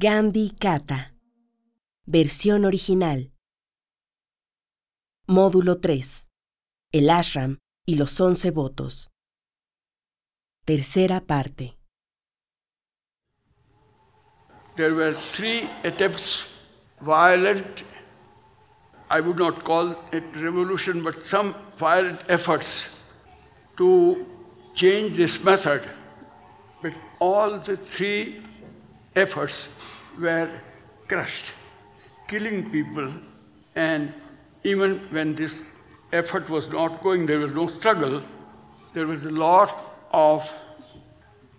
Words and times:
Gandhi 0.00 0.50
Kata. 0.50 1.12
Versión 2.06 2.64
original. 2.64 3.32
Módulo 5.26 5.80
3. 5.80 6.28
El 6.92 7.10
ashram 7.10 7.58
y 7.84 7.96
los 7.96 8.20
once 8.20 8.52
votos. 8.52 9.10
Tercera 10.64 11.20
parte. 11.26 11.76
There 14.76 14.94
were 14.94 15.16
three 15.32 15.68
attempts, 15.82 16.44
violent, 17.00 17.82
I 19.10 19.18
would 19.20 19.40
not 19.40 19.64
call 19.64 19.96
it 20.12 20.22
revolution, 20.36 21.02
but 21.02 21.26
some 21.26 21.56
violent 21.76 22.20
efforts 22.28 22.86
to 23.78 24.24
change 24.76 25.16
this 25.16 25.42
method. 25.42 25.82
But 26.82 26.92
all 27.18 27.58
the 27.58 27.76
three 27.76 28.44
efforts 29.16 29.68
were 30.20 30.50
crushed, 31.08 31.52
killing 32.28 32.70
people. 32.70 33.12
And 33.74 34.12
even 34.64 35.00
when 35.10 35.34
this 35.34 35.56
effort 36.12 36.48
was 36.48 36.68
not 36.68 37.02
going, 37.02 37.26
there 37.26 37.38
was 37.38 37.52
no 37.52 37.66
struggle, 37.68 38.22
there 38.94 39.06
was 39.06 39.24
a 39.24 39.30
lot 39.30 39.74
of 40.10 40.48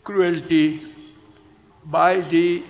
cruelty 0.03 0.93
by 1.85 2.21
the 2.21 2.63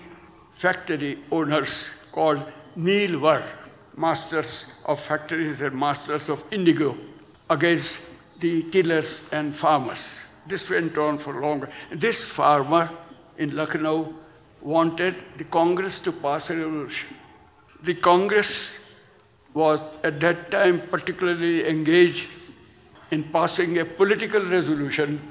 factory 0.57 1.19
owners 1.31 1.89
called 2.11 2.43
Neelwar, 2.77 3.43
masters 3.95 4.65
of 4.85 4.99
factories 5.01 5.61
and 5.61 5.75
masters 5.77 6.29
of 6.29 6.43
indigo, 6.51 6.97
against 7.49 8.01
the 8.39 8.63
tillers 8.71 9.21
and 9.31 9.55
farmers. 9.55 10.05
This 10.47 10.69
went 10.69 10.97
on 10.97 11.17
for 11.19 11.41
longer. 11.41 11.69
This 11.95 12.23
farmer 12.23 12.89
in 13.37 13.55
Lucknow 13.55 14.13
wanted 14.61 15.15
the 15.37 15.43
Congress 15.45 15.99
to 15.99 16.11
pass 16.11 16.49
a 16.49 16.55
resolution. 16.55 17.15
The 17.83 17.95
Congress 17.95 18.71
was 19.53 19.79
at 20.03 20.19
that 20.19 20.51
time 20.51 20.81
particularly 20.89 21.67
engaged 21.67 22.27
in 23.11 23.23
passing 23.31 23.79
a 23.79 23.85
political 23.85 24.45
resolution. 24.45 25.21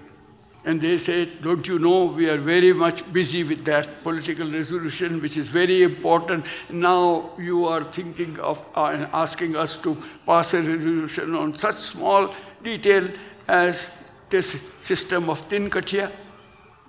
And 0.65 0.81
they 0.81 0.99
said, 0.99 1.43
Don't 1.43 1.67
you 1.69 1.79
know, 1.79 2.07
we 2.07 2.29
are 2.29 2.37
very 2.37 2.73
much 2.73 3.11
busy 3.13 3.45
with 3.45 3.65
that 3.67 4.03
political 4.03 4.51
resolution, 4.51 5.23
which 5.23 5.37
is 5.37 5.49
very 5.49 5.83
important. 5.83 6.45
Now 6.69 7.31
you 7.39 7.67
are 7.67 7.85
thinking 7.93 8.39
of 8.41 8.59
uh, 8.75 9.07
asking 9.13 9.57
us 9.57 9.77
to 9.77 9.97
pass 10.27 10.55
a 10.55 10.59
resolution 10.59 11.35
on 11.35 11.55
such 11.55 11.77
small 11.77 12.35
detail 12.63 13.09
as 13.47 13.91
this 14.31 14.61
system 14.83 15.31
of 15.31 15.49
Tinkatia. 15.49 16.11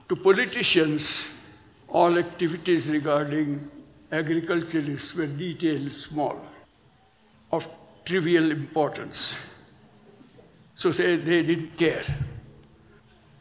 To 0.09 0.15
politicians, 0.15 1.29
all 1.91 2.17
activities 2.17 2.87
regarding 2.87 3.69
agriculturists 4.11 5.13
were 5.15 5.27
detailed 5.27 5.91
small, 5.91 6.39
of 7.51 7.67
trivial 8.05 8.51
importance. 8.51 9.35
So 10.75 10.91
say 10.91 11.15
they 11.17 11.43
didn't 11.43 11.77
care. 11.77 12.05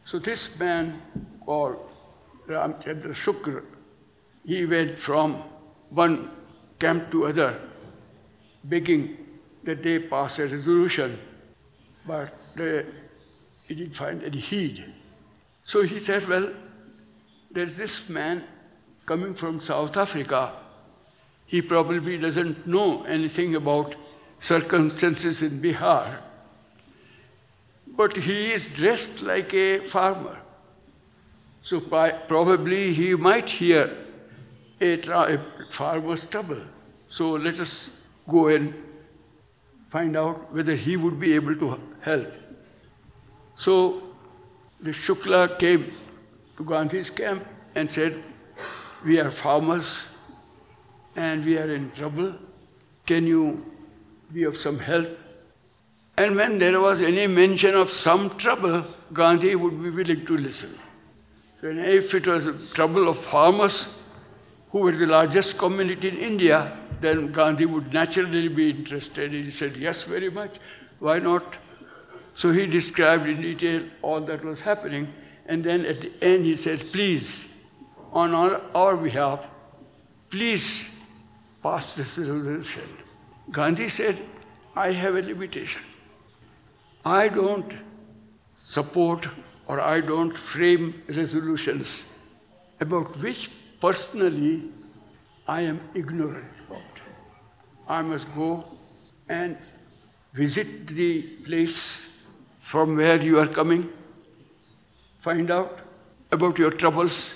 So 0.05 0.19
this 0.19 0.57
man 0.59 1.01
called 1.45 1.77
Ramchandra 2.47 3.13
Shukla, 3.13 3.63
he 4.43 4.65
went 4.65 4.99
from 4.99 5.43
one 5.89 6.31
camp 6.79 7.11
to 7.11 7.27
other, 7.27 7.59
begging 8.63 9.17
that 9.63 9.83
they 9.83 9.99
pass 9.99 10.39
a 10.39 10.47
resolution, 10.47 11.19
but 12.07 12.33
they, 12.55 12.85
he 13.67 13.75
didn't 13.75 13.95
find 13.95 14.23
any 14.23 14.39
heed. 14.39 14.85
So 15.65 15.83
he 15.83 15.99
said, 15.99 16.27
well, 16.27 16.51
there's 17.51 17.77
this 17.77 18.09
man 18.09 18.43
coming 19.05 19.33
from 19.33 19.59
South 19.59 19.97
Africa. 19.97 20.53
He 21.45 21.61
probably 21.61 22.17
doesn't 22.17 22.67
know 22.67 23.03
anything 23.03 23.55
about 23.55 23.95
circumstances 24.39 25.41
in 25.41 25.61
Bihar. 25.61 26.19
But 27.87 28.15
he 28.15 28.51
is 28.51 28.69
dressed 28.69 29.21
like 29.21 29.53
a 29.53 29.87
farmer. 29.89 30.37
So 31.63 31.79
probably 31.81 32.93
he 32.93 33.15
might 33.15 33.49
hear 33.49 33.97
a, 34.79 34.93
a 34.93 35.39
farmer's 35.71 36.25
trouble. 36.25 36.61
So 37.09 37.31
let 37.31 37.59
us 37.59 37.89
go 38.29 38.47
and 38.47 38.73
find 39.89 40.15
out 40.15 40.53
whether 40.53 40.75
he 40.75 40.95
would 40.97 41.19
be 41.19 41.33
able 41.33 41.55
to 41.55 41.79
help. 42.01 42.31
So 43.57 44.03
the 44.79 44.91
Shukla 44.91 45.57
came 45.59 45.93
to 46.59 46.65
Gandhi's 46.65 47.09
camp 47.09 47.47
and 47.75 47.91
said, 47.91 48.21
We 49.03 49.19
are 49.19 49.31
farmers 49.31 49.97
and 51.15 51.43
we 51.43 51.57
are 51.57 51.73
in 51.73 51.89
trouble. 51.91 52.35
Can 53.05 53.25
you 53.25 53.65
be 54.33 54.43
of 54.43 54.57
some 54.57 54.77
help? 54.77 55.17
And 56.17 56.35
when 56.35 56.59
there 56.59 56.81
was 56.81 57.01
any 57.01 57.27
mention 57.27 57.75
of 57.75 57.89
some 57.89 58.37
trouble, 58.37 58.85
Gandhi 59.13 59.55
would 59.55 59.81
be 59.81 59.89
willing 59.89 60.25
to 60.25 60.37
listen. 60.37 60.77
So 61.61 61.67
if 61.69 62.13
it 62.13 62.27
was 62.27 62.45
trouble 62.73 63.07
of 63.07 63.17
farmers, 63.17 63.87
who 64.71 64.79
were 64.79 64.91
the 64.91 65.07
largest 65.07 65.57
community 65.57 66.09
in 66.09 66.17
India, 66.17 66.77
then 67.01 67.31
Gandhi 67.31 67.65
would 67.65 67.91
naturally 67.93 68.49
be 68.49 68.69
interested. 68.69 69.31
He 69.31 69.49
said, 69.49 69.77
Yes, 69.77 70.03
very 70.03 70.29
much. 70.29 70.57
Why 70.99 71.19
not? 71.19 71.57
So 72.35 72.51
he 72.51 72.65
described 72.67 73.27
in 73.27 73.41
detail 73.41 73.83
all 74.01 74.21
that 74.21 74.43
was 74.43 74.59
happening. 74.59 75.07
And 75.49 75.63
then 75.63 75.83
at 75.83 75.99
the 75.99 76.11
end, 76.21 76.45
he 76.45 76.55
said, 76.55 76.91
Please, 76.93 77.43
on 78.13 78.35
our, 78.35 78.61
our 78.75 78.95
behalf, 78.95 79.39
please 80.29 80.87
pass 81.63 81.95
this 81.95 82.19
resolution. 82.19 82.87
Gandhi 83.51 83.89
said, 83.89 84.21
I 84.75 84.91
have 84.91 85.15
a 85.15 85.21
limitation. 85.23 85.81
I 87.03 87.29
don't 87.29 87.73
support 88.63 89.27
or 89.65 89.81
I 89.81 90.01
don't 90.01 90.37
frame 90.37 91.01
resolutions 91.07 92.03
about 92.79 93.17
which 93.17 93.49
personally 93.81 94.69
I 95.47 95.61
am 95.61 95.81
ignorant 95.95 96.45
about. 96.67 97.01
I 97.87 98.03
must 98.03 98.27
go 98.35 98.65
and 99.27 99.57
visit 100.33 100.87
the 100.89 101.23
place 101.43 102.05
from 102.59 102.95
where 102.95 103.19
you 103.19 103.39
are 103.39 103.47
coming 103.47 103.89
find 105.21 105.51
out 105.51 105.79
about 106.31 106.57
your 106.57 106.71
troubles. 106.71 107.33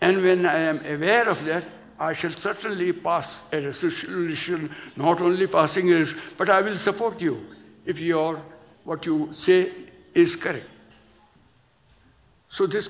And 0.00 0.22
when 0.22 0.46
I 0.46 0.58
am 0.58 0.84
aware 0.84 1.28
of 1.28 1.44
that, 1.44 1.64
I 1.98 2.12
shall 2.12 2.32
certainly 2.32 2.92
pass 2.92 3.40
a 3.52 3.60
resolution, 3.60 4.74
not 4.96 5.22
only 5.22 5.46
passing 5.46 5.88
it, 5.88 6.08
but 6.36 6.50
I 6.50 6.60
will 6.60 6.76
support 6.76 7.20
you 7.20 7.46
if 7.86 7.98
your 7.98 8.42
what 8.84 9.06
you 9.06 9.30
say 9.32 9.72
is 10.14 10.36
correct. 10.36 10.68
So 12.50 12.66
this 12.66 12.88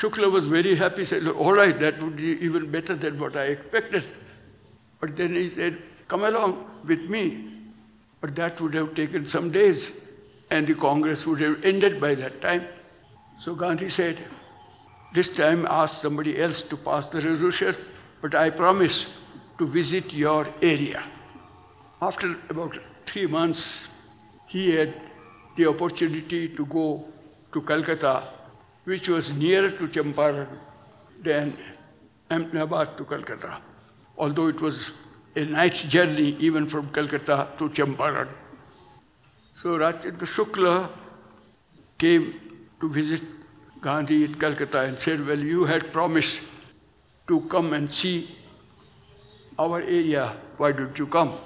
Shukla 0.00 0.30
was 0.30 0.46
very 0.46 0.76
happy, 0.76 1.04
said, 1.04 1.26
all 1.26 1.52
right, 1.52 1.78
that 1.80 2.00
would 2.00 2.16
be 2.16 2.38
even 2.40 2.70
better 2.70 2.94
than 2.94 3.18
what 3.18 3.36
I 3.36 3.46
expected. 3.46 4.04
But 5.00 5.16
then 5.16 5.34
he 5.34 5.50
said, 5.50 5.78
come 6.06 6.24
along 6.24 6.64
with 6.86 7.00
me. 7.10 7.52
But 8.20 8.36
that 8.36 8.60
would 8.60 8.74
have 8.74 8.94
taken 8.94 9.26
some 9.26 9.50
days, 9.50 9.92
and 10.50 10.66
the 10.66 10.74
Congress 10.74 11.26
would 11.26 11.40
have 11.40 11.64
ended 11.64 12.00
by 12.00 12.14
that 12.14 12.40
time. 12.40 12.66
So 13.40 13.54
Gandhi 13.54 13.88
said, 13.88 14.18
This 15.14 15.28
time 15.28 15.66
ask 15.70 16.00
somebody 16.00 16.40
else 16.40 16.62
to 16.62 16.76
pass 16.76 17.06
the 17.06 17.20
resolution, 17.20 17.76
but 18.20 18.34
I 18.34 18.50
promise 18.50 19.06
to 19.58 19.66
visit 19.66 20.12
your 20.12 20.48
area. 20.60 21.02
After 22.02 22.36
about 22.48 22.78
three 23.06 23.26
months, 23.26 23.88
he 24.46 24.74
had 24.74 24.94
the 25.56 25.66
opportunity 25.66 26.48
to 26.48 26.66
go 26.66 27.04
to 27.52 27.62
Calcutta, 27.62 28.28
which 28.84 29.08
was 29.08 29.30
nearer 29.30 29.70
to 29.70 29.88
Champaran 29.88 30.48
than 31.22 31.56
Ahmedabad 32.30 32.96
to 32.98 33.04
Calcutta, 33.04 33.60
although 34.16 34.48
it 34.48 34.60
was 34.60 34.92
a 35.36 35.44
night's 35.44 35.82
journey 35.82 36.36
even 36.38 36.68
from 36.68 36.90
Calcutta 36.92 37.48
to 37.58 37.68
Champaran. 37.70 38.28
So 39.54 39.78
Rajendra 39.78 40.26
Shukla 40.26 40.90
came 41.98 42.47
to 42.80 42.88
visit 42.88 43.22
Gandhi 43.80 44.24
in 44.24 44.34
Calcutta 44.34 44.80
and 44.80 44.98
said, 44.98 45.26
Well, 45.26 45.38
you 45.38 45.64
had 45.64 45.92
promised 45.92 46.40
to 47.28 47.40
come 47.42 47.72
and 47.72 47.92
see 47.92 48.36
our 49.58 49.80
area. 49.80 50.36
Why 50.56 50.72
don't 50.72 50.98
you 50.98 51.06
come? 51.06 51.38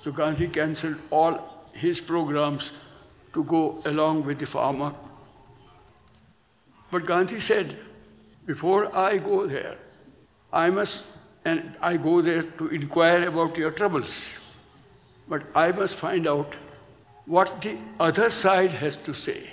So 0.00 0.12
Gandhi 0.12 0.48
cancelled 0.48 0.96
all 1.10 1.40
his 1.72 2.00
programs 2.00 2.70
to 3.34 3.44
go 3.44 3.82
along 3.84 4.24
with 4.24 4.38
the 4.38 4.46
farmer. 4.46 4.94
But 6.90 7.06
Gandhi 7.06 7.40
said, 7.40 7.76
Before 8.46 8.94
I 8.96 9.18
go 9.18 9.46
there, 9.46 9.76
I 10.52 10.70
must, 10.70 11.02
and 11.44 11.76
I 11.80 11.96
go 11.96 12.22
there 12.22 12.42
to 12.42 12.68
inquire 12.68 13.28
about 13.28 13.56
your 13.56 13.70
troubles, 13.70 14.26
but 15.28 15.42
I 15.54 15.72
must 15.72 15.96
find 15.96 16.26
out 16.26 16.54
what 17.26 17.60
the 17.60 17.76
other 18.00 18.30
side 18.30 18.70
has 18.70 18.96
to 19.04 19.12
say. 19.12 19.50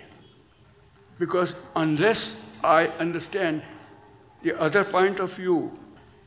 Because 1.20 1.56
unless 1.76 2.44
I 2.64 2.88
understand 3.00 3.64
the 4.44 4.60
other 4.60 4.84
point 4.84 5.20
of 5.20 5.34
view, 5.34 5.72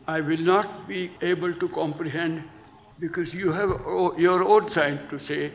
I 0.06 0.20
will 0.20 0.40
not 0.40 0.88
be 0.88 1.10
able 1.20 1.54
to 1.54 1.68
comprehend 1.68 2.44
because 2.98 3.34
you 3.34 3.52
have 3.52 3.70
your 4.18 4.42
own 4.42 4.68
side 4.68 5.10
to 5.10 5.18
say, 5.18 5.52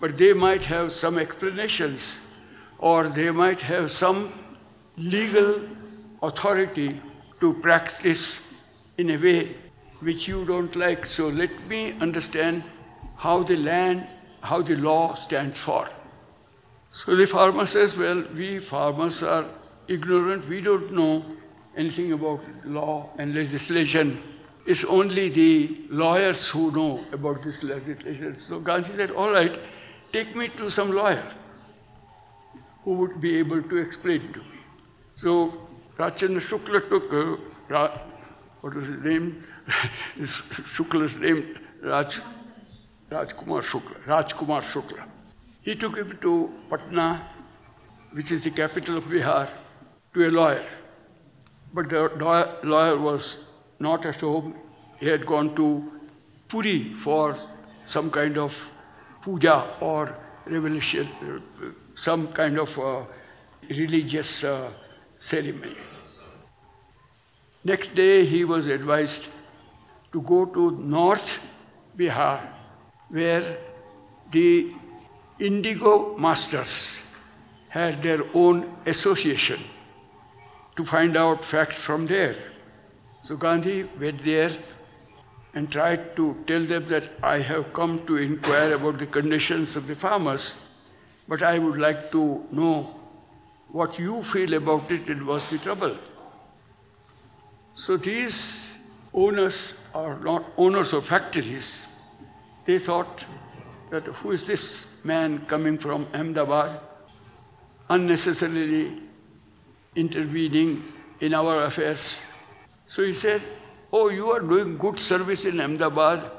but 0.00 0.16
they 0.18 0.32
might 0.32 0.64
have 0.64 0.92
some 0.92 1.18
explanations 1.18 2.16
or 2.78 3.08
they 3.08 3.30
might 3.30 3.60
have 3.60 3.92
some 3.92 4.32
legal 4.96 5.60
authority 6.22 7.00
to 7.40 7.54
practice 7.54 8.40
in 8.98 9.10
a 9.10 9.16
way 9.16 9.56
which 10.00 10.26
you 10.26 10.44
don't 10.44 10.74
like. 10.74 11.06
So 11.06 11.28
let 11.28 11.66
me 11.68 11.96
understand 12.00 12.64
how 13.16 13.42
the 13.44 13.56
land, 13.56 14.06
how 14.40 14.62
the 14.62 14.76
law 14.76 15.14
stands 15.14 15.60
for. 15.60 15.88
So 16.92 17.16
the 17.16 17.26
farmer 17.26 17.66
says, 17.66 17.96
Well, 17.96 18.24
we 18.34 18.58
farmers 18.58 19.22
are 19.22 19.46
ignorant, 19.88 20.48
we 20.48 20.60
don't 20.60 20.92
know 20.92 21.24
anything 21.76 22.12
about 22.12 22.40
law 22.64 23.10
and 23.18 23.34
legislation. 23.34 24.22
It's 24.66 24.84
only 24.84 25.28
the 25.28 25.86
lawyers 25.90 26.48
who 26.48 26.70
know 26.70 27.04
about 27.12 27.42
this 27.42 27.62
legislation. 27.62 28.38
So 28.38 28.60
Gandhi 28.60 28.94
said, 28.96 29.10
All 29.10 29.32
right, 29.32 29.58
take 30.12 30.36
me 30.36 30.48
to 30.48 30.70
some 30.70 30.92
lawyer 30.92 31.32
who 32.84 32.92
would 32.94 33.20
be 33.20 33.36
able 33.38 33.62
to 33.62 33.76
explain 33.78 34.32
to 34.32 34.40
me. 34.40 34.60
So 35.16 35.68
Rajchandra 35.98 36.40
Shukla 36.40 36.88
took, 36.88 37.12
uh, 37.12 37.98
what 38.60 38.74
was 38.74 38.86
his 38.86 39.02
name? 39.02 39.44
Shukla's 40.18 41.18
name, 41.18 41.58
Raj, 41.82 42.18
Rajkumar 43.10 43.62
Shukla. 43.62 44.02
Rajkumar 44.04 44.62
Shukla. 44.62 45.04
He 45.62 45.74
took 45.76 45.96
him 45.96 46.18
to 46.22 46.50
Patna, 46.68 47.22
which 48.12 48.32
is 48.32 48.44
the 48.44 48.50
capital 48.50 48.98
of 48.98 49.04
Bihar, 49.04 49.48
to 50.14 50.28
a 50.28 50.30
lawyer. 50.30 50.66
But 51.72 51.88
the 51.88 52.10
lawyer 52.64 52.98
was 52.98 53.36
not 53.78 54.04
at 54.04 54.20
home. 54.20 54.54
He 54.98 55.06
had 55.06 55.24
gone 55.24 55.54
to 55.56 55.90
Puri 56.48 56.94
for 57.02 57.36
some 57.86 58.10
kind 58.10 58.36
of 58.38 58.52
puja 59.22 59.76
or 59.80 60.16
revelation, 60.46 61.08
some 61.94 62.28
kind 62.32 62.58
of 62.58 62.76
uh, 62.78 63.04
religious 63.68 64.44
uh, 64.44 64.70
ceremony. 65.18 65.76
Next 67.64 67.94
day, 67.94 68.26
he 68.26 68.44
was 68.44 68.66
advised 68.66 69.28
to 70.12 70.20
go 70.22 70.44
to 70.44 70.72
North 70.72 71.38
Bihar, 71.96 72.40
where 73.08 73.56
the 74.32 74.72
indigo 75.38 76.16
masters 76.16 76.98
had 77.68 78.02
their 78.02 78.20
own 78.34 78.76
association 78.86 79.60
to 80.76 80.84
find 80.84 81.16
out 81.16 81.44
facts 81.44 81.78
from 81.78 82.06
there. 82.06 82.36
So 83.22 83.36
Gandhi 83.36 83.84
went 83.98 84.24
there 84.24 84.56
and 85.54 85.70
tried 85.70 86.16
to 86.16 86.36
tell 86.46 86.64
them 86.64 86.88
that 86.88 87.10
I 87.22 87.38
have 87.40 87.72
come 87.72 88.06
to 88.06 88.16
inquire 88.16 88.74
about 88.74 88.98
the 88.98 89.06
conditions 89.06 89.76
of 89.76 89.86
the 89.86 89.94
farmers, 89.94 90.54
but 91.28 91.42
I 91.42 91.58
would 91.58 91.78
like 91.78 92.10
to 92.12 92.44
know 92.50 92.94
what 93.68 93.98
you 93.98 94.22
feel 94.24 94.54
about 94.54 94.90
it 94.90 95.08
and 95.08 95.26
what's 95.26 95.48
the 95.50 95.58
trouble. 95.58 95.96
So 97.76 97.96
these 97.96 98.66
owners 99.14 99.74
are 99.94 100.18
not 100.20 100.44
owners 100.56 100.92
of 100.92 101.06
factories. 101.06 101.80
They 102.66 102.78
thought 102.78 103.24
that 103.90 104.04
who 104.04 104.32
is 104.32 104.46
this 104.46 104.86
man 105.04 105.44
coming 105.46 105.78
from 105.78 106.06
Ahmedabad, 106.14 106.80
unnecessarily 107.88 109.00
intervening 109.96 110.84
in 111.20 111.34
our 111.34 111.64
affairs. 111.64 112.20
So 112.88 113.02
he 113.02 113.12
said, 113.12 113.42
Oh, 113.92 114.08
you 114.08 114.30
are 114.30 114.40
doing 114.40 114.78
good 114.78 114.98
service 114.98 115.44
in 115.44 115.60
Ahmedabad 115.60 116.30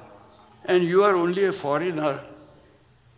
and 0.66 0.84
you 0.84 1.04
are 1.04 1.16
only 1.16 1.46
a 1.46 1.52
foreigner. 1.52 2.22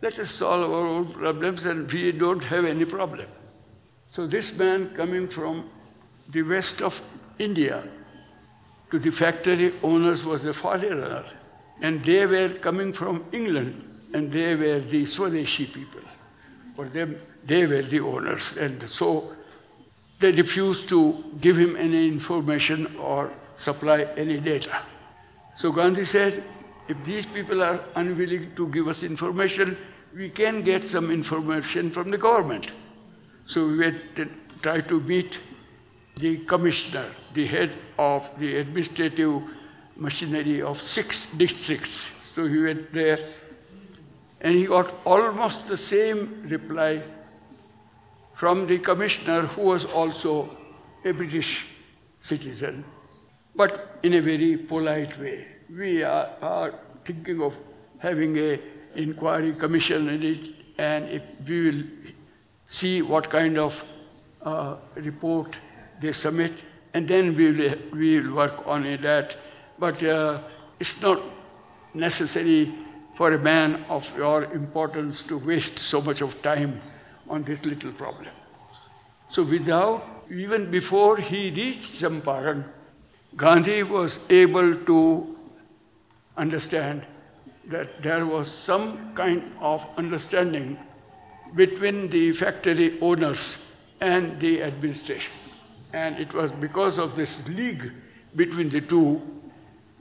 Let 0.02 0.18
us 0.18 0.30
solve 0.30 0.70
our 0.70 0.86
own 0.86 1.12
problems 1.12 1.64
and 1.64 1.90
we 1.90 2.12
don't 2.12 2.44
have 2.44 2.64
any 2.64 2.84
problem. 2.84 3.28
So 4.10 4.26
this 4.26 4.56
man 4.56 4.94
coming 4.94 5.28
from 5.28 5.70
the 6.28 6.42
west 6.42 6.82
of 6.82 7.00
India 7.38 7.88
to 8.90 8.98
the 8.98 9.10
factory 9.10 9.74
owners 9.82 10.24
was 10.24 10.44
a 10.44 10.52
foreigner. 10.52 11.24
And 11.80 12.04
they 12.04 12.26
were 12.26 12.50
coming 12.60 12.92
from 12.92 13.24
England 13.32 13.95
and 14.16 14.32
they 14.32 14.54
were 14.54 14.80
the 14.80 15.02
Swadeshi 15.02 15.72
people. 15.72 16.00
For 16.74 16.88
them, 16.88 17.16
they 17.44 17.66
were 17.66 17.82
the 17.82 18.00
owners. 18.00 18.54
And 18.56 18.88
so 18.88 19.32
they 20.20 20.30
refused 20.30 20.88
to 20.88 21.22
give 21.42 21.56
him 21.58 21.76
any 21.76 22.08
information 22.08 22.96
or 22.96 23.30
supply 23.58 24.04
any 24.16 24.38
data. 24.40 24.82
So 25.58 25.70
Gandhi 25.70 26.06
said, 26.06 26.44
if 26.88 26.96
these 27.04 27.26
people 27.26 27.62
are 27.62 27.80
unwilling 27.94 28.54
to 28.56 28.68
give 28.68 28.88
us 28.88 29.02
information, 29.02 29.76
we 30.14 30.30
can 30.30 30.62
get 30.62 30.88
some 30.88 31.10
information 31.10 31.90
from 31.90 32.10
the 32.10 32.18
government. 32.18 32.72
So 33.44 33.66
we 33.66 33.92
try 34.62 34.80
to 34.80 35.00
meet 35.00 35.40
the 36.14 36.38
commissioner, 36.46 37.10
the 37.34 37.46
head 37.46 37.72
of 37.98 38.24
the 38.38 38.56
administrative 38.56 39.42
machinery 39.96 40.62
of 40.62 40.80
six 40.80 41.26
districts. 41.36 42.08
So 42.34 42.46
he 42.46 42.58
went 42.58 42.94
there 42.94 43.18
and 44.46 44.54
he 44.54 44.64
got 44.64 44.94
almost 45.04 45.66
the 45.66 45.76
same 45.76 46.46
reply 46.48 47.02
from 48.34 48.64
the 48.68 48.78
commissioner 48.78 49.40
who 49.46 49.62
was 49.62 49.84
also 49.86 50.56
a 51.04 51.10
British 51.10 51.64
citizen, 52.20 52.84
but 53.56 53.98
in 54.04 54.14
a 54.14 54.20
very 54.20 54.56
polite 54.56 55.18
way. 55.18 55.48
We 55.68 56.04
are, 56.04 56.28
are 56.40 56.74
thinking 57.04 57.42
of 57.42 57.54
having 57.98 58.38
a 58.38 58.60
inquiry 58.94 59.52
commission 59.56 60.08
in 60.10 60.22
it, 60.22 60.54
and 60.78 61.08
if 61.08 61.22
we 61.48 61.60
will 61.64 61.82
see 62.68 63.02
what 63.02 63.28
kind 63.28 63.58
of 63.58 63.74
uh, 64.42 64.76
report 64.94 65.56
they 66.00 66.12
submit, 66.12 66.52
and 66.94 67.08
then 67.08 67.34
we 67.34 67.50
will, 67.50 67.74
we 67.92 68.20
will 68.20 68.36
work 68.36 68.62
on. 68.64 68.84
That, 69.02 69.36
but 69.76 70.00
uh, 70.04 70.42
it's 70.78 71.00
not 71.00 71.20
necessary 71.94 72.85
for 73.16 73.32
a 73.32 73.38
man 73.38 73.84
of 73.88 74.10
your 74.16 74.44
importance 74.52 75.22
to 75.22 75.38
waste 75.38 75.78
so 75.78 76.00
much 76.00 76.20
of 76.20 76.40
time 76.42 76.80
on 77.28 77.42
this 77.44 77.64
little 77.64 77.92
problem. 77.92 78.32
So 79.30 79.42
without, 79.42 80.06
even 80.30 80.70
before 80.70 81.16
he 81.16 81.50
reached 81.50 81.94
Champaran, 81.94 82.64
Gandhi 83.36 83.82
was 83.82 84.20
able 84.30 84.76
to 84.84 85.36
understand 86.36 87.04
that 87.68 88.02
there 88.02 88.26
was 88.26 88.50
some 88.50 89.14
kind 89.14 89.42
of 89.60 89.84
understanding 89.96 90.78
between 91.54 92.08
the 92.10 92.32
factory 92.32 93.00
owners 93.00 93.58
and 94.00 94.38
the 94.40 94.62
administration. 94.62 95.32
And 95.92 96.18
it 96.18 96.32
was 96.34 96.52
because 96.52 96.98
of 96.98 97.16
this 97.16 97.46
league 97.48 97.92
between 98.36 98.68
the 98.68 98.80
two 98.80 99.20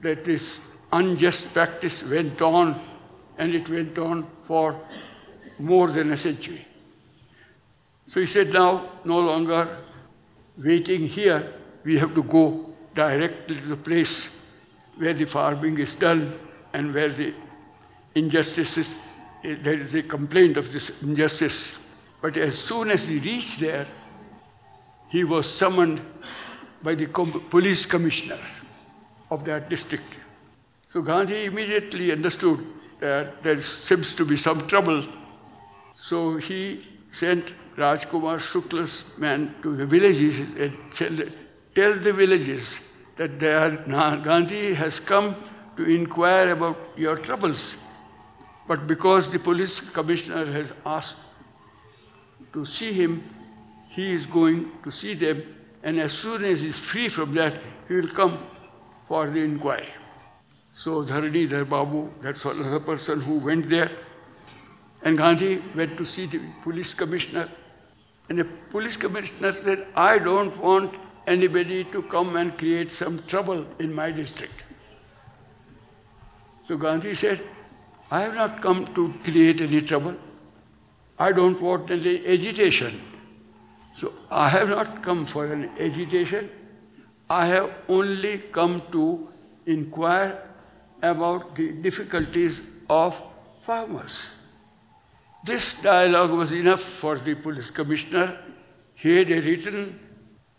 that 0.01 0.25
this 0.25 0.60
unjust 0.92 1.51
practice 1.54 2.04
went 2.04 2.42
on, 2.42 2.82
and 3.38 3.54
it 3.54 3.70
went 3.70 3.98
on 3.98 4.27
for 4.46 4.80
more 5.60 5.92
than 5.92 6.12
a 6.12 6.18
century. 6.18 6.65
So 8.08 8.20
he 8.20 8.25
said, 8.25 8.54
now, 8.54 8.89
no 9.04 9.20
longer 9.20 9.77
waiting 10.58 11.08
here, 11.08 11.54
we 11.84 11.98
have 11.98 12.13
to 12.15 12.24
go 12.24 12.74
directly 12.94 13.60
to 13.60 13.68
the 13.68 13.77
place 13.77 14.30
where 14.98 15.13
the 15.13 15.25
farming 15.25 15.80
is 15.80 15.96
done 15.96 16.39
and 16.74 16.94
where 16.94 17.10
the 17.12 17.34
injustices, 18.15 18.96
eh, 19.44 19.56
there 19.62 19.74
is 19.74 19.94
a 19.96 20.04
complaint 20.04 20.58
of 20.58 20.72
this 20.72 21.01
injustice. 21.01 21.75
But 22.22 22.38
as 22.38 22.58
soon 22.58 22.92
as 22.92 23.08
he 23.08 23.20
reached 23.20 23.60
there, 23.60 23.86
he 25.10 25.24
was 25.24 25.51
summoned 25.51 26.01
by 26.82 26.96
the 26.96 27.08
police 27.08 27.86
commissioner 27.86 28.39
of 29.32 29.44
that 29.46 29.70
district. 29.70 30.15
So 30.94 31.01
Gandhi 31.01 31.46
immediately 31.46 32.12
understood 32.12 32.65
that 33.00 33.44
there 33.44 33.62
seems 33.62 34.16
to 34.16 34.25
be 34.25 34.36
some 34.36 34.68
trouble. 34.68 35.06
So 36.02 36.38
he 36.38 36.86
sent 37.12 37.54
Rajkumar 37.78 38.40
Shukla's 38.40 39.06
man 39.18 39.56
to 39.64 39.75
the 39.75 39.86
villages 39.86 40.54
and 40.54 40.78
said, 40.92 41.34
tell 41.74 41.94
the 41.94 42.14
villages 42.14 42.80
that 43.18 43.40
Gandhi 43.40 44.74
has 44.74 45.00
come 45.00 45.36
to 45.78 45.84
inquire 45.84 46.52
about 46.52 46.78
your 46.96 47.18
troubles. 47.18 47.78
But 48.68 48.88
because 48.88 49.30
the 49.30 49.40
police 49.40 49.80
commissioner 49.80 50.52
has 50.52 50.74
asked 50.86 51.18
to 52.54 52.66
see 52.66 52.94
him, 52.94 53.24
he 53.90 54.14
is 54.14 54.25
going 54.25 54.72
to 54.84 54.92
see 54.92 55.14
them, 55.14 55.44
and 55.84 56.00
as 56.00 56.12
soon 56.12 56.44
as 56.44 56.62
he 56.62 56.68
is 56.70 56.80
free 56.80 57.08
from 57.10 57.34
that, 57.36 57.62
he 57.88 57.94
will 57.96 58.10
come 58.10 58.40
for 59.08 59.30
the 59.30 59.40
inquiry. 59.40 59.88
So 60.77 61.03
Dharanidhar 61.03 61.67
Babu, 61.70 62.10
that's 62.22 62.46
another 62.46 62.79
person 62.79 63.22
who 63.22 63.39
went 63.39 63.70
there, 63.70 63.91
and 65.03 65.17
Gandhi 65.17 65.62
went 65.75 65.98
to 65.98 66.05
see 66.05 66.25
the 66.25 66.41
police 66.63 66.94
commissioner. 66.94 67.50
And 68.27 68.39
the 68.39 68.46
police 68.72 68.98
commissioner 68.98 69.53
said, 69.53 69.88
I 69.96 70.17
don't 70.17 70.55
want 70.58 70.96
anybody 71.27 71.84
to 71.86 72.01
come 72.03 72.36
and 72.36 72.58
create 72.58 72.91
some 72.91 73.24
trouble 73.27 73.65
in 73.79 73.94
my 73.94 74.12
district. 74.12 74.63
So 76.67 76.77
Gandhi 76.77 77.13
said, 77.13 77.41
I 78.12 78.22
have 78.22 78.36
not 78.36 78.62
come 78.62 78.94
to 78.96 79.13
create 79.24 79.62
any 79.62 79.82
trouble. 79.82 80.15
I 81.17 81.32
don't 81.32 81.62
want 81.62 81.89
any 81.89 82.25
agitation. 82.27 83.01
So 83.96 84.12
I 84.29 84.50
have 84.50 84.70
not 84.70 85.03
come 85.03 85.25
for 85.25 85.46
an 85.46 85.70
agitation. 85.79 86.50
I 87.29 87.46
have 87.48 87.72
only 87.88 88.39
come 88.51 88.82
to 88.91 89.27
inquire 89.65 90.41
about 91.02 91.56
the 91.56 91.72
difficulties 91.72 92.62
of 92.90 93.16
farmers. 93.66 94.25
This 95.46 95.75
dialogue 95.82 96.32
was 96.32 96.52
enough 96.52 96.82
for 96.82 97.20
the 97.20 97.36
police 97.36 97.70
commissioner. 97.70 98.40
He 98.96 99.18
had 99.18 99.32
a 99.32 99.42
written 99.42 100.00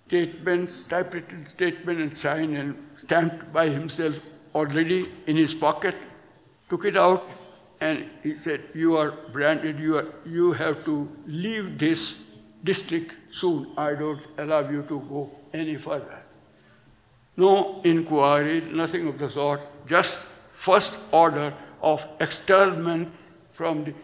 statement, 0.06 0.70
typewritten 0.88 1.46
statement 1.46 2.00
and 2.00 2.16
signed 2.16 2.56
and 2.56 2.76
stamped 3.04 3.52
by 3.52 3.68
himself 3.68 4.14
already 4.54 5.08
in 5.26 5.36
his 5.36 5.54
pocket, 5.54 5.94
took 6.70 6.84
it 6.84 6.96
out 6.96 7.24
and 7.80 8.08
he 8.22 8.34
said, 8.34 8.62
you 8.74 8.96
are 8.96 9.12
branded, 9.32 9.78
you, 9.78 9.96
are, 9.98 10.06
you 10.24 10.52
have 10.52 10.84
to 10.84 11.08
leave 11.26 11.78
this 11.78 12.18
district 12.64 13.12
soon. 13.32 13.72
I 13.76 13.94
don't 13.94 14.22
allow 14.38 14.68
you 14.70 14.82
to 14.82 15.00
go 15.00 15.30
any 15.52 15.76
further. 15.76 16.22
No 17.36 17.82
inquiry, 17.82 18.62
nothing 18.62 19.06
of 19.08 19.18
the 19.18 19.30
sort, 19.30 19.60
just 19.86 20.18
first 20.58 20.98
order 21.12 21.54
of 21.82 22.04
externment 22.20 23.12
from 23.52 23.84
the. 23.84 23.94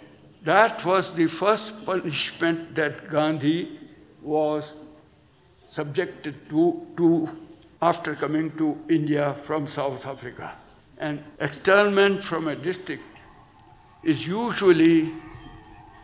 That 0.45 0.85
was 0.85 1.15
the 1.15 1.27
first 1.27 1.85
punishment 1.87 2.75
that 2.75 3.09
Gandhi 3.11 3.79
was 4.21 4.75
subjected 5.71 6.49
to, 6.51 6.87
to 6.97 7.29
after 7.81 8.15
coming 8.15 8.51
to 8.57 8.79
India 8.89 9.37
from 9.45 9.69
South 9.69 10.05
Africa. 10.05 10.53
And 10.99 11.23
externment 11.41 12.23
from 12.25 12.49
a 12.49 12.57
district 12.57 13.03
is 14.05 14.27
usually 14.27 15.13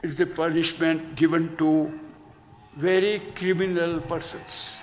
is 0.02 0.16
the 0.16 0.26
punishment 0.26 1.16
given 1.16 1.56
to 1.56 1.98
very 2.76 3.20
criminal 3.34 4.00
persons. 4.00 4.76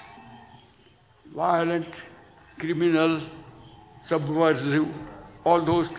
Violent, 1.34 1.88
criminal, 2.60 3.22
subversive, 4.06 4.88
all 5.44 5.66
those 5.66 5.92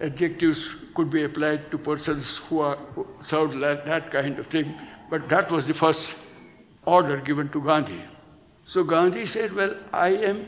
adjectives 0.00 0.68
could 0.94 1.10
be 1.10 1.24
applied 1.24 1.70
to 1.70 1.78
persons 1.78 2.38
who 2.48 2.60
are 2.60 2.76
who 2.94 3.06
sound 3.20 3.60
like 3.60 3.84
that 3.84 4.10
kind 4.12 4.38
of 4.38 4.46
thing. 4.46 4.74
But 5.10 5.28
that 5.28 5.50
was 5.50 5.66
the 5.66 5.74
first 5.74 6.14
order 6.84 7.16
given 7.20 7.48
to 7.50 7.60
Gandhi. 7.60 8.02
So 8.66 8.84
Gandhi 8.84 9.26
said, 9.26 9.54
Well, 9.54 9.76
I 9.92 10.08
am 10.30 10.44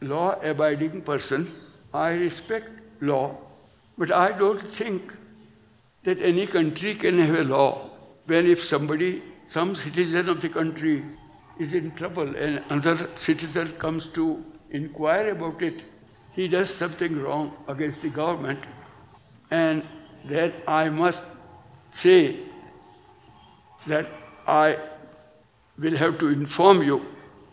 law 0.00 0.40
abiding 0.42 1.02
person. 1.02 1.52
I 1.92 2.10
respect 2.10 2.68
law. 3.00 3.36
But 3.98 4.12
I 4.12 4.30
don't 4.38 4.74
think 4.74 5.12
that 6.04 6.20
any 6.22 6.46
country 6.46 6.94
can 6.94 7.18
have 7.18 7.34
a 7.34 7.44
law 7.44 7.90
when 8.26 8.46
if 8.46 8.62
somebody, 8.62 9.22
some 9.48 9.74
citizen 9.74 10.28
of 10.28 10.40
the 10.40 10.48
country 10.48 11.04
is 11.58 11.74
in 11.74 11.90
trouble 11.96 12.36
and 12.36 12.62
another 12.70 13.10
citizen 13.16 13.72
comes 13.78 14.06
to 14.14 14.42
inquire 14.70 15.30
about 15.30 15.62
it, 15.62 15.82
he 16.32 16.48
does 16.48 16.72
something 16.72 17.20
wrong 17.20 17.56
against 17.68 18.02
the 18.02 18.08
government, 18.08 18.60
and 19.50 19.82
then 20.24 20.52
I 20.66 20.88
must 20.88 21.22
say 21.92 22.40
that 23.86 24.06
I 24.46 24.78
will 25.78 25.96
have 25.96 26.18
to 26.18 26.28
inform 26.28 26.82
you. 26.82 27.04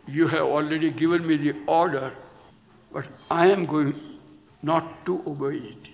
You 0.08 0.28
have 0.28 0.44
already 0.44 0.92
given 0.92 1.28
me 1.28 1.38
the 1.38 1.56
order, 1.66 2.14
but 2.92 3.08
I 3.30 3.48
am 3.48 3.66
going 3.66 4.20
not 4.62 5.06
to 5.06 5.24
obey 5.26 5.58
it. 5.58 5.90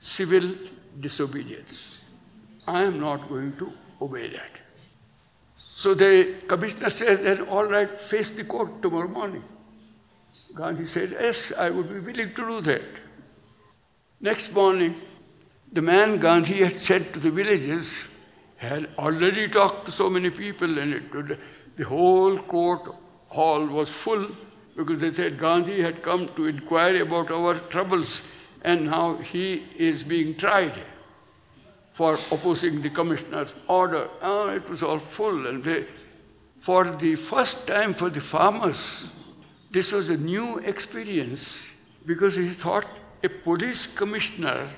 Civil 0.00 0.54
disobedience. 1.00 1.98
I 2.66 2.82
am 2.82 3.00
not 3.00 3.28
going 3.28 3.56
to 3.58 3.72
obey 4.00 4.30
that. 4.30 4.50
So 5.76 5.94
the 5.94 6.36
commissioner 6.46 6.90
says, 6.90 7.20
then 7.20 7.42
all 7.42 7.64
right, 7.64 8.00
face 8.00 8.30
the 8.30 8.44
court 8.44 8.80
tomorrow 8.80 9.08
morning. 9.08 9.42
Gandhi 10.54 10.86
said, 10.86 11.10
yes, 11.12 11.52
I 11.56 11.70
would 11.70 11.88
be 11.88 11.98
willing 11.98 12.34
to 12.34 12.46
do 12.46 12.60
that. 12.62 12.82
Next 14.20 14.52
morning, 14.52 15.00
the 15.72 15.82
man 15.82 16.18
Gandhi 16.18 16.62
had 16.62 16.80
sent 16.80 17.12
to 17.14 17.20
the 17.20 17.30
villages 17.30 17.92
had 18.56 18.88
already 18.98 19.48
talked 19.48 19.86
to 19.86 19.92
so 19.92 20.08
many 20.08 20.30
people, 20.30 20.78
and 20.78 20.94
it, 20.94 21.38
the 21.76 21.84
whole 21.84 22.38
court 22.42 22.88
hall 23.28 23.66
was 23.66 23.90
full 23.90 24.28
because 24.76 25.00
they 25.00 25.12
said 25.12 25.38
Gandhi 25.38 25.82
had 25.82 26.02
come 26.02 26.30
to 26.36 26.46
inquire 26.46 27.02
about 27.02 27.30
our 27.30 27.58
troubles, 27.68 28.22
and 28.62 28.86
now 28.86 29.16
he 29.18 29.64
is 29.76 30.02
being 30.02 30.36
tried 30.36 30.80
for 31.94 32.18
opposing 32.30 32.80
the 32.80 32.90
commissioner's 32.90 33.54
order. 33.68 34.08
Oh, 34.22 34.48
it 34.48 34.68
was 34.68 34.82
all 34.82 34.98
full, 34.98 35.46
and 35.46 35.62
they, 35.62 35.86
for 36.60 36.96
the 36.96 37.16
first 37.16 37.66
time 37.66 37.94
for 37.94 38.10
the 38.10 38.20
farmers, 38.20 39.08
this 39.74 39.90
was 39.90 40.08
a 40.08 40.16
new 40.16 40.58
experience 40.58 41.66
because 42.06 42.36
he 42.36 42.50
thought 42.50 42.86
a 43.24 43.28
police 43.28 43.88
commissioner, 43.88 44.70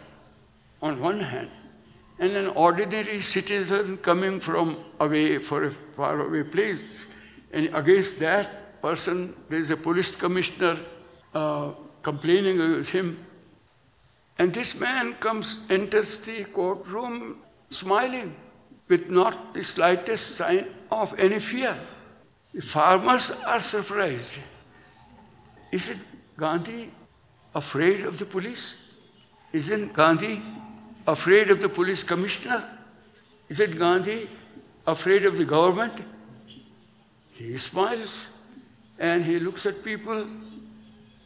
on 0.81 1.01
one 1.01 1.21
hand, 1.21 1.51
and 2.19 2.33
an 2.33 2.47
ordinary 2.49 3.21
citizen 3.21 3.99
coming 3.99 4.41
from 4.41 4.79
away 5.01 5.39
for 5.39 5.65
a 5.65 5.71
faraway 5.95 6.43
place, 6.45 6.83
and 7.53 7.69
against 7.75 8.19
that 8.21 8.81
person, 8.81 9.37
there 9.51 9.59
is 9.59 9.71
a 9.71 9.77
police 9.77 10.17
commissioner 10.17 10.79
uh, 11.35 11.73
complaining 12.03 12.59
against 12.59 12.91
him. 12.91 13.19
And 14.39 14.55
this 14.55 14.75
man 14.81 15.15
comes, 15.15 15.61
enters 15.69 16.19
the 16.21 16.45
courtroom 16.45 17.43
smiling 17.69 18.35
with 18.89 19.11
not 19.11 19.53
the 19.53 19.63
slightest 19.63 20.37
sign 20.37 20.69
of 20.91 21.13
any 21.19 21.39
fear. 21.39 21.77
The 22.55 22.63
farmers 22.63 23.31
are 23.45 23.61
surprised. 23.61 24.39
Is 25.73 25.89
it 25.89 25.99
Gandhi 26.39 26.91
afraid 27.55 28.05
of 28.05 28.19
the 28.19 28.25
police? 28.25 28.75
Isn't 29.53 29.93
Gandhi 29.93 30.43
afraid 31.07 31.51
of 31.51 31.61
the 31.61 31.69
police 31.69 32.03
commissioner? 32.03 32.65
Is 33.49 33.61
it 33.61 33.79
Gandhi 33.79 34.29
afraid 34.87 35.25
of 35.27 35.37
the 35.37 35.45
government? 35.45 36.01
He 37.33 37.59
smiles 37.59 38.27
and 38.99 39.25
he 39.25 39.39
looks 39.39 39.67
at 39.67 39.85
people, 39.85 40.27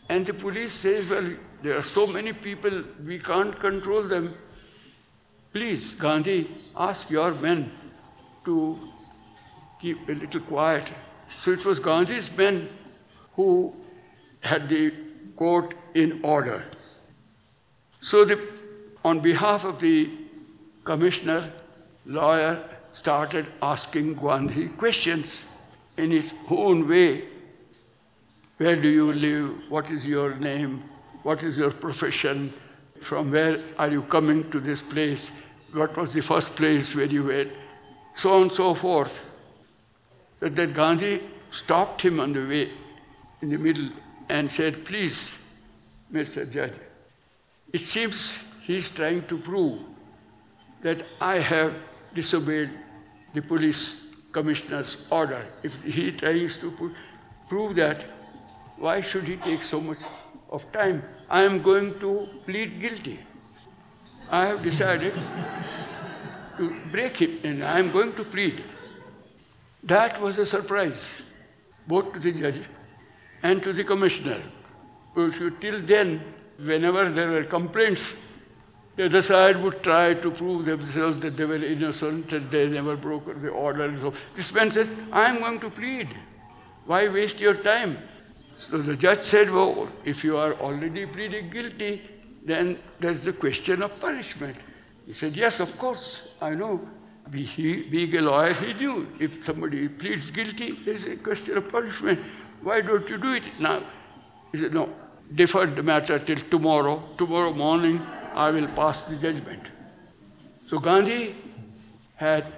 and 0.09 0.27
the 0.27 0.35
police 0.35 0.73
says, 0.73 1.09
Well, 1.09 1.37
there 1.63 1.77
are 1.77 1.83
so 1.83 2.07
many 2.07 2.33
people, 2.33 2.83
we 3.05 3.19
can't 3.19 3.59
control 3.61 4.09
them. 4.09 4.35
Please, 5.53 5.95
Gandhi, 5.95 6.51
ask 6.77 7.11
your 7.11 7.33
men 7.33 7.73
to 8.45 8.79
keep 9.81 10.09
a 10.09 10.13
little 10.13 10.41
quiet. 10.41 10.93
So 11.41 11.53
it 11.53 11.65
was 11.65 11.79
Gandhi's 11.79 12.31
men 12.33 12.69
who 13.35 13.73
had 14.41 14.69
the 14.69 14.93
court 15.37 15.75
in 15.95 16.21
order. 16.25 16.65
So, 18.03 18.25
the, 18.25 18.41
on 19.05 19.21
behalf 19.21 19.65
of 19.65 19.81
the 19.81 20.11
commissioner, 20.85 21.53
lawyer 22.07 22.65
started 22.93 23.47
asking 23.63 24.15
Gandhi 24.15 24.69
questions 24.69 25.45
in 25.97 26.11
his 26.11 26.33
own 26.49 26.89
way. 26.89 27.25
Where 28.57 28.81
do 28.81 28.89
you 28.89 29.13
live? 29.13 29.57
What 29.69 29.91
is 29.91 30.05
your 30.05 30.35
name? 30.37 30.83
What 31.23 31.43
is 31.43 31.57
your 31.59 31.71
profession? 31.71 32.53
From 33.03 33.31
where 33.31 33.63
are 33.79 33.89
you 33.89 34.03
coming 34.03 34.51
to 34.51 34.61
this 34.61 34.83
place? 34.83 35.31
What 35.73 35.97
was 35.97 36.13
the 36.13 36.21
first 36.21 36.55
place 36.57 36.95
where 36.95 37.07
you 37.07 37.25
were? 37.25 37.47
So 38.15 38.35
on 38.35 38.43
and 38.43 38.53
so 38.53 38.75
forth. 38.75 39.19
So 40.41 40.49
that 40.49 40.75
Gandhi 40.75 41.23
stopped 41.51 42.03
him 42.03 42.21
on 42.21 42.33
the 42.33 42.47
way 42.47 42.71
in 43.43 43.51
the 43.51 43.59
middle 43.59 43.91
and 44.31 44.51
said, 44.51 44.85
Please, 44.85 45.31
Mr. 46.13 46.51
Judge, 46.51 46.75
it 47.73 47.83
seems 47.83 48.33
he's 48.63 48.89
trying 48.89 49.27
to 49.27 49.39
prove 49.39 49.81
that 50.83 51.05
I 51.21 51.39
have 51.41 51.75
disobeyed 52.15 52.71
the 53.35 53.43
police 53.43 53.97
commissioner's 54.33 54.97
order. 55.11 55.45
If 55.63 55.83
he 55.83 56.13
tries 56.13 56.57
to 56.59 56.95
prove 57.49 57.77
that, 57.77 58.05
why 58.77 59.01
should 59.01 59.25
he 59.25 59.37
take 59.37 59.63
so 59.63 59.81
much 59.81 59.99
of 60.49 60.71
time? 60.73 61.03
I 61.29 61.43
am 61.43 61.63
going 61.63 61.99
to 62.01 62.29
plead 62.47 62.81
guilty. 62.81 63.21
I 64.31 64.47
have 64.47 64.63
decided 64.63 65.15
to 66.57 66.75
break 66.91 67.21
it 67.21 67.45
and 67.45 67.65
I 67.65 67.79
am 67.79 67.91
going 67.93 68.15
to 68.15 68.25
plead. 68.25 68.63
That 69.83 70.21
was 70.21 70.39
a 70.39 70.47
surprise, 70.47 71.05
both 71.87 72.13
to 72.13 72.21
the 72.21 72.33
judge 72.33 72.63
and 73.43 73.63
to 73.63 73.73
the 73.73 73.85
commissioner. 73.85 74.43
Till 75.15 75.83
then, 75.87 76.23
whenever 76.59 77.11
there 77.11 77.31
were 77.31 77.45
complaints, 77.45 78.15
the 78.97 79.07
other 79.07 79.23
side 79.23 79.63
would 79.63 79.83
try 79.83 80.15
to 80.15 80.31
prove 80.31 80.67
themselves 80.67 81.19
that 81.21 81.37
they 81.37 81.45
were 81.45 81.57
innocent 81.57 82.33
and 82.33 82.51
they 82.51 82.67
never 82.67 82.97
broke 82.97 83.25
the 83.41 83.49
order. 83.49 83.97
So 83.99 84.13
this 84.37 84.53
man 84.53 84.71
says, 84.71 84.89
I 85.11 85.31
am 85.31 85.39
going 85.39 85.61
to 85.61 85.71
plead. 85.71 86.09
Why 86.87 87.09
waste 87.09 87.41
your 87.41 87.55
time? 87.55 87.99
So 88.59 88.79
the 88.83 88.97
judge 88.97 89.23
said, 89.23 89.51
Well, 89.51 89.89
if 90.05 90.23
you 90.23 90.37
are 90.37 90.55
already 90.55 91.07
pleading 91.07 91.51
guilty, 91.51 92.03
then 92.45 92.79
there's 93.01 93.25
the 93.25 93.33
question 93.33 93.83
of 93.83 93.99
punishment. 94.01 94.57
He 95.07 95.13
said, 95.13 95.35
Yes, 95.35 95.61
of 95.61 95.77
course, 95.79 96.29
I 96.41 96.51
know. 96.51 96.87
He, 97.33 97.83
being 97.85 98.15
a 98.17 98.23
lawyer, 98.23 98.55
he 98.55 98.75
knew 98.75 99.07
if 99.21 99.45
somebody 99.45 99.89
pleads 99.89 100.31
guilty, 100.31 100.79
there's 100.85 101.05
a 101.05 101.17
question 101.17 101.57
of 101.57 101.69
punishment. 101.71 102.19
Why 102.63 102.81
don't 102.81 103.09
you 103.09 103.19
do 103.19 103.33
it 103.33 103.45
now? 103.59 103.83
He 104.53 104.59
said, 104.59 104.75
No, 104.75 104.89
defer 105.35 105.67
the 105.67 105.83
matter 105.83 106.19
till 106.19 106.37
tomorrow. 106.51 107.03
Tomorrow 107.17 107.55
morning, 107.55 108.01
I 108.35 108.51
will 108.51 108.69
pass 108.69 109.03
the 109.05 109.17
judgment. 109.17 109.63
So 110.69 110.79
Gandhi 110.79 111.37
had 112.17 112.53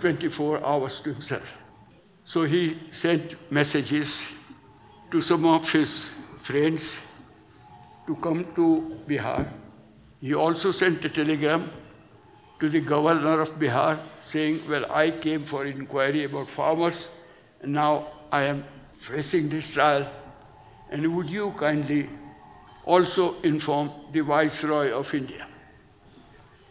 24 0.00 0.64
hours 0.64 1.00
to 1.00 1.12
himself. 1.12 1.42
So 2.24 2.44
he 2.44 2.80
sent 2.90 3.34
messages 3.50 4.22
to 5.10 5.20
some 5.20 5.44
of 5.44 5.70
his 5.70 6.10
friends 6.42 6.98
to 8.06 8.14
come 8.16 8.46
to 8.54 8.98
Bihar. 9.08 9.52
He 10.20 10.34
also 10.34 10.70
sent 10.70 11.04
a 11.04 11.08
telegram 11.08 11.70
to 12.60 12.68
the 12.68 12.80
governor 12.80 13.40
of 13.40 13.50
Bihar 13.58 14.00
saying, 14.22 14.62
Well, 14.68 14.90
I 14.90 15.10
came 15.10 15.44
for 15.44 15.66
inquiry 15.66 16.24
about 16.24 16.48
farmers, 16.50 17.08
and 17.60 17.72
now 17.72 18.06
I 18.30 18.44
am 18.44 18.64
facing 19.02 19.48
this 19.48 19.68
trial. 19.68 20.10
And 20.90 21.16
would 21.16 21.28
you 21.28 21.52
kindly 21.58 22.08
also 22.84 23.40
inform 23.42 23.90
the 24.12 24.20
Viceroy 24.20 24.90
of 24.90 25.12
India? 25.14 25.46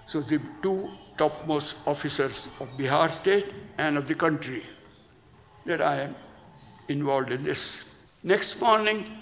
So 0.08 0.22
the 0.22 0.40
two 0.62 0.90
topmost 1.18 1.76
officers 1.86 2.50
of 2.60 2.70
Bihar 2.78 3.12
state 3.12 3.46
and 3.78 3.98
of 3.98 4.08
the 4.08 4.16
country 4.16 4.64
that 5.66 5.82
I 5.82 6.02
am 6.02 6.16
involved 6.88 7.32
in 7.32 7.44
this. 7.44 7.84
Next 8.24 8.60
morning, 8.60 9.18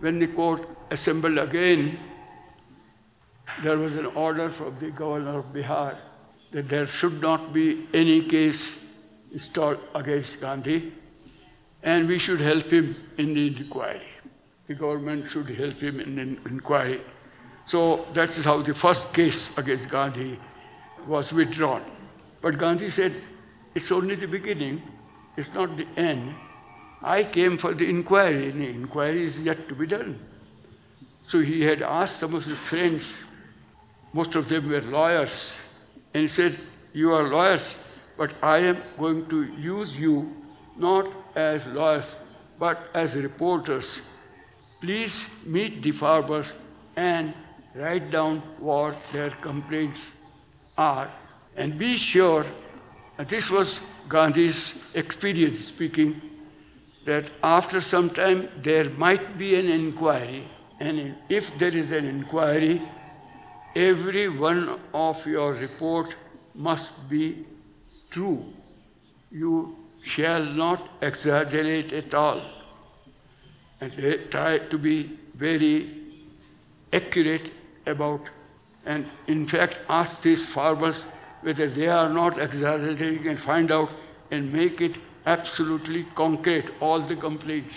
when 0.00 0.18
the 0.18 0.26
court 0.26 0.68
assembled 0.90 1.38
again, 1.38 1.98
there 3.62 3.78
was 3.78 3.94
an 3.94 4.06
order 4.06 4.50
from 4.50 4.76
the 4.78 4.90
governor 4.90 5.38
of 5.38 5.46
Bihar 5.46 5.96
that 6.52 6.68
there 6.68 6.86
should 6.86 7.20
not 7.20 7.52
be 7.52 7.86
any 7.94 8.28
case 8.28 8.76
installed 9.32 9.78
against 9.94 10.40
Gandhi 10.40 10.92
and 11.84 12.08
we 12.08 12.18
should 12.18 12.40
help 12.40 12.64
him 12.64 12.96
in 13.18 13.34
the 13.34 13.46
inquiry. 13.46 14.02
The 14.66 14.74
government 14.74 15.30
should 15.30 15.50
help 15.50 15.78
him 15.80 16.00
in 16.00 16.16
the 16.16 16.48
inquiry. 16.48 17.02
So 17.66 18.06
that's 18.14 18.42
how 18.42 18.62
the 18.62 18.74
first 18.74 19.12
case 19.12 19.50
against 19.58 19.88
Gandhi 19.90 20.38
was 21.06 21.32
withdrawn. 21.32 21.84
But 22.40 22.58
Gandhi 22.58 22.90
said, 22.90 23.14
it's 23.74 23.92
only 23.92 24.14
the 24.14 24.26
beginning, 24.26 24.82
it's 25.36 25.52
not 25.54 25.76
the 25.76 25.86
end. 25.96 26.34
I 27.02 27.22
came 27.24 27.58
for 27.58 27.74
the 27.74 27.88
inquiry, 27.88 28.50
and 28.50 28.60
the 28.62 28.68
inquiry 28.68 29.26
is 29.26 29.38
yet 29.38 29.68
to 29.68 29.74
be 29.74 29.86
done. 29.86 30.18
So 31.26 31.40
he 31.40 31.62
had 31.62 31.82
asked 31.82 32.18
some 32.18 32.34
of 32.34 32.44
his 32.44 32.58
friends, 32.58 33.12
most 34.14 34.36
of 34.36 34.48
them 34.48 34.70
were 34.70 34.80
lawyers, 34.80 35.54
and 36.14 36.22
he 36.22 36.28
said, 36.28 36.58
You 36.94 37.12
are 37.12 37.28
lawyers, 37.28 37.76
but 38.16 38.32
I 38.42 38.58
am 38.58 38.82
going 38.98 39.28
to 39.28 39.44
use 39.54 39.96
you 39.96 40.32
not 40.78 41.06
as 41.34 41.66
lawyers, 41.66 42.16
but 42.58 42.88
as 42.94 43.14
reporters. 43.16 44.00
Please 44.80 45.26
meet 45.44 45.82
the 45.82 45.92
farmers 45.92 46.52
and 46.96 47.34
write 47.74 48.10
down 48.10 48.38
what 48.58 48.96
their 49.12 49.30
complaints 49.30 50.12
are. 50.76 51.10
And 51.56 51.78
be 51.78 51.96
sure, 51.96 52.46
this 53.28 53.50
was 53.50 53.80
Gandhi's 54.08 54.74
experience 54.94 55.58
speaking, 55.66 56.20
that 57.06 57.30
after 57.42 57.80
some 57.80 58.10
time 58.10 58.48
there 58.62 58.90
might 58.90 59.38
be 59.38 59.54
an 59.54 59.68
inquiry. 59.68 60.46
And 60.80 61.16
if 61.28 61.56
there 61.58 61.76
is 61.76 61.90
an 61.92 62.06
inquiry, 62.06 62.82
every 63.74 64.28
one 64.28 64.80
of 64.92 65.24
your 65.26 65.52
report 65.54 66.14
must 66.54 66.92
be 67.08 67.46
true. 68.10 68.44
You 69.30 69.76
shall 70.04 70.44
not 70.44 70.88
exaggerate 71.02 71.92
at 71.92 72.14
all. 72.14 72.42
And 73.80 73.92
try 74.30 74.58
to 74.58 74.78
be 74.78 75.18
very 75.34 76.02
accurate 76.92 77.50
about, 77.86 78.20
and 78.86 79.06
in 79.26 79.46
fact, 79.48 79.78
ask 79.88 80.22
these 80.22 80.46
farmers 80.46 81.04
whether 81.42 81.68
they 81.68 81.86
are 81.86 82.08
not 82.08 82.40
exaggerating 82.40 83.26
and 83.26 83.38
find 83.38 83.72
out 83.72 83.90
and 84.30 84.52
make 84.52 84.80
it 84.80 84.96
absolutely 85.26 86.04
concrete, 86.14 86.70
all 86.80 87.00
the 87.00 87.16
complaints. 87.16 87.76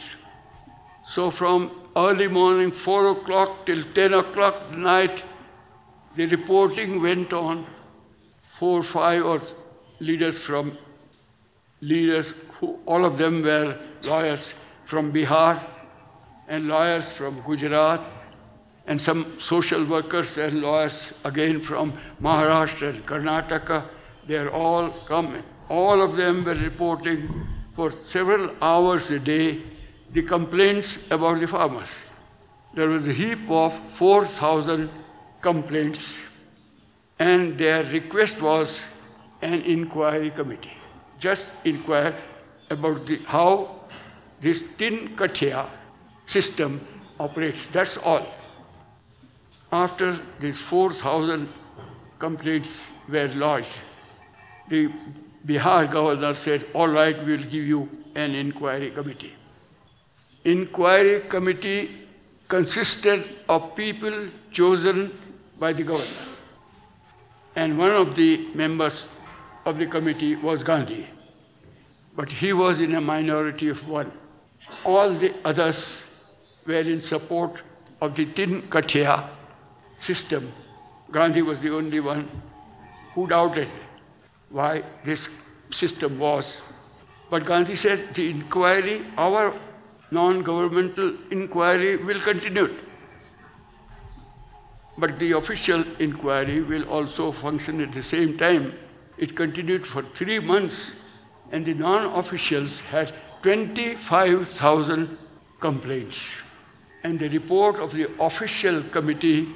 So 1.09 1.31
from 1.31 1.71
early 1.95 2.27
morning, 2.27 2.71
4 2.71 3.11
o'clock 3.11 3.65
till 3.65 3.83
10 3.93 4.13
o'clock 4.13 4.71
night, 4.71 5.23
the 6.15 6.25
reporting 6.25 7.01
went 7.01 7.31
on. 7.31 7.65
Four, 8.59 8.81
five 8.81 9.23
or 9.23 9.39
leaders 9.99 10.39
from 10.39 10.77
leaders, 11.81 12.33
who 12.59 12.79
all 12.85 13.05
of 13.05 13.17
them 13.17 13.43
were 13.43 13.77
lawyers 14.03 14.53
from 14.85 15.11
Bihar 15.11 15.61
and 16.47 16.67
lawyers 16.67 17.11
from 17.13 17.41
Gujarat 17.45 18.01
and 18.87 18.99
some 18.99 19.37
social 19.39 19.85
workers 19.85 20.37
and 20.37 20.61
lawyers 20.61 21.11
again 21.23 21.61
from 21.61 21.93
Maharashtra 22.21 22.89
and 22.89 23.05
Karnataka. 23.05 23.85
They 24.27 24.35
are 24.35 24.49
all 24.49 24.91
coming. 25.07 25.43
All 25.69 26.01
of 26.01 26.15
them 26.15 26.45
were 26.45 26.55
reporting 26.55 27.47
for 27.75 27.91
several 27.91 28.55
hours 28.61 29.11
a 29.11 29.19
day 29.19 29.61
the 30.13 30.23
complaints 30.23 30.99
about 31.11 31.41
the 31.41 31.47
farmers. 31.47 31.89
There 32.73 32.87
was 32.87 33.07
a 33.07 33.13
heap 33.13 33.49
of 33.49 33.77
4,000 33.95 34.89
complaints, 35.41 36.15
and 37.19 37.57
their 37.57 37.83
request 37.83 38.41
was 38.41 38.79
an 39.41 39.61
inquiry 39.61 40.31
committee 40.31 40.76
just 41.19 41.51
inquire 41.65 42.15
about 42.69 43.05
the, 43.05 43.17
how 43.25 43.81
this 44.41 44.63
tin 44.77 45.15
katia 45.17 45.69
system 46.25 46.85
operates. 47.19 47.67
That's 47.67 47.97
all. 47.97 48.27
After 49.71 50.19
these 50.39 50.59
4,000 50.59 51.49
complaints 52.19 52.81
were 53.09 53.27
lodged, 53.29 53.75
the 54.69 54.89
Bihar 55.45 55.91
governor 55.91 56.35
said, 56.35 56.65
All 56.73 56.89
right, 56.89 57.17
we'll 57.25 57.43
give 57.43 57.65
you 57.65 57.89
an 58.15 58.35
inquiry 58.35 58.91
committee. 58.91 59.33
Inquiry 60.43 61.21
committee 61.29 62.07
consisted 62.47 63.25
of 63.49 63.75
people 63.75 64.29
chosen 64.51 65.17
by 65.59 65.73
the 65.73 65.83
governor. 65.83 66.35
And 67.55 67.77
one 67.77 67.91
of 67.91 68.15
the 68.15 68.47
members 68.53 69.07
of 69.67 69.77
the 69.77 69.85
committee 69.85 70.35
was 70.35 70.63
Gandhi. 70.63 71.05
But 72.15 72.31
he 72.31 72.53
was 72.53 72.79
in 72.79 72.95
a 72.95 73.01
minority 73.01 73.67
of 73.67 73.85
one. 73.87 74.11
All 74.85 75.13
the 75.23 75.33
others 75.43 76.05
were 76.65 76.85
in 76.93 77.01
support 77.01 77.61
of 78.01 78.15
the 78.15 78.25
Tin 78.37 78.61
Katia 78.69 79.29
system. 79.99 80.53
Gandhi 81.11 81.41
was 81.41 81.59
the 81.59 81.73
only 81.75 81.99
one 81.99 82.29
who 83.13 83.27
doubted 83.27 83.67
why 84.49 84.83
this 85.03 85.27
system 85.69 86.17
was. 86.17 86.57
But 87.29 87.45
Gandhi 87.45 87.75
said 87.75 88.15
the 88.15 88.29
inquiry, 88.29 89.05
our 89.17 89.53
non 90.11 90.43
governmental 90.43 91.13
inquiry, 91.29 91.97
will 91.97 92.21
continue. 92.21 92.69
But 94.97 95.19
the 95.19 95.33
official 95.33 95.83
inquiry 95.99 96.61
will 96.61 96.89
also 96.89 97.31
function 97.33 97.81
at 97.81 97.91
the 97.91 98.01
same 98.01 98.37
time 98.37 98.73
it 99.17 99.35
continued 99.35 99.85
for 99.85 100.03
three 100.13 100.39
months, 100.39 100.91
and 101.51 101.65
the 101.65 101.73
non 101.73 102.05
officials 102.19 102.79
had 102.81 103.13
25,000 103.41 105.17
complaints. 105.59 106.29
And 107.03 107.19
the 107.19 107.29
report 107.29 107.77
of 107.79 107.93
the 107.93 108.09
official 108.21 108.83
committee 108.83 109.47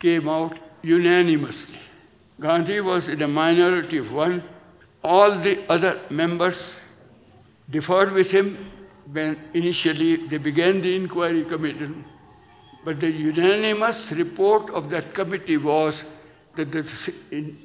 came 0.00 0.28
out 0.28 0.58
unanimously. 0.82 1.78
Gandhi 2.40 2.80
was 2.80 3.08
in 3.08 3.22
a 3.22 3.28
minority 3.28 3.98
of 3.98 4.12
one. 4.12 4.42
All 5.02 5.38
the 5.38 5.64
other 5.70 6.00
members 6.10 6.76
differed 7.70 8.12
with 8.12 8.30
him 8.30 8.72
when 9.10 9.38
initially 9.54 10.28
they 10.28 10.38
began 10.38 10.80
the 10.82 10.94
inquiry 10.94 11.44
committee. 11.44 11.94
But 12.84 13.00
the 13.00 13.10
unanimous 13.10 14.12
report 14.12 14.70
of 14.70 14.90
that 14.90 15.14
committee 15.14 15.56
was 15.56 16.04
that 16.56 16.72
the, 16.72 16.82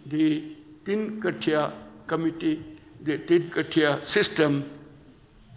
the 0.08 0.56
Tin 0.86 1.22
Katia 1.22 1.74
committee, 2.08 2.64
the 3.02 3.18
Tin 3.20 3.52
Katia 3.52 4.04
system 4.04 4.70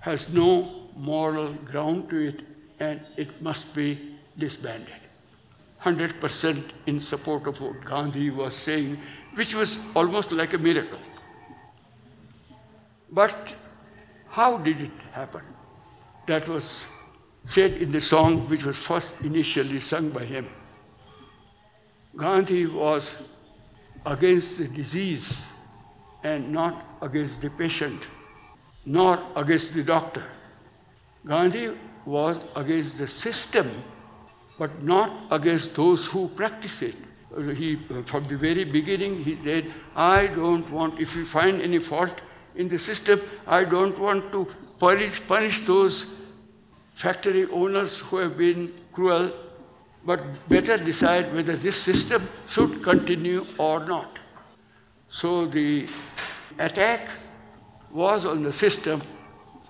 has 0.00 0.28
no 0.28 0.88
moral 0.96 1.54
ground 1.54 2.10
to 2.10 2.28
it 2.28 2.40
and 2.80 3.00
it 3.16 3.40
must 3.42 3.74
be 3.74 4.16
disbanded. 4.38 5.00
100% 5.82 6.70
in 6.86 7.00
support 7.00 7.46
of 7.46 7.60
what 7.60 7.84
Gandhi 7.84 8.30
was 8.30 8.56
saying, 8.56 8.98
which 9.34 9.54
was 9.54 9.78
almost 9.94 10.32
like 10.32 10.54
a 10.54 10.58
miracle. 10.58 10.98
But 13.10 13.54
How 14.34 14.58
did 14.58 14.80
it 14.80 14.90
happen? 15.12 15.42
That 16.26 16.48
was 16.48 16.82
said 17.46 17.74
in 17.74 17.92
the 17.92 18.00
song 18.00 18.48
which 18.48 18.64
was 18.64 18.76
first 18.76 19.14
initially 19.22 19.78
sung 19.78 20.10
by 20.10 20.24
him. 20.24 20.48
Gandhi 22.16 22.66
was 22.66 23.14
against 24.06 24.58
the 24.58 24.68
disease 24.68 25.42
and 26.22 26.52
not 26.52 26.84
against 27.02 27.40
the 27.40 27.50
patient, 27.50 28.02
nor 28.84 29.18
against 29.36 29.74
the 29.74 29.82
doctor. 29.82 30.24
Gandhi 31.26 31.76
was 32.04 32.36
against 32.54 32.98
the 32.98 33.06
system, 33.08 33.82
but 34.58 34.82
not 34.82 35.26
against 35.30 35.74
those 35.74 36.06
who 36.06 36.28
practice 36.28 36.82
it. 36.82 36.96
He, 37.56 37.78
from 38.06 38.28
the 38.28 38.36
very 38.36 38.64
beginning, 38.64 39.24
he 39.24 39.36
said, 39.42 39.72
I 39.96 40.28
don't 40.28 40.70
want, 40.70 41.00
if 41.00 41.16
you 41.16 41.26
find 41.26 41.60
any 41.60 41.78
fault 41.80 42.20
in 42.54 42.68
the 42.68 42.78
system, 42.78 43.20
I 43.46 43.64
don't 43.64 43.98
want 43.98 44.30
to 44.32 44.46
punish, 44.78 45.20
punish 45.26 45.66
those 45.66 46.06
factory 46.94 47.46
owners 47.50 47.98
who 47.98 48.18
have 48.18 48.38
been 48.38 48.72
cruel, 48.92 49.32
but 50.06 50.20
better 50.48 50.76
decide 50.76 51.34
whether 51.34 51.56
this 51.56 51.76
system 51.76 52.28
should 52.48 52.82
continue 52.82 53.46
or 53.58 53.80
not. 53.86 54.18
So 55.08 55.46
the 55.46 55.88
attack 56.58 57.08
was 57.90 58.24
on 58.24 58.42
the 58.42 58.52
system 58.52 59.02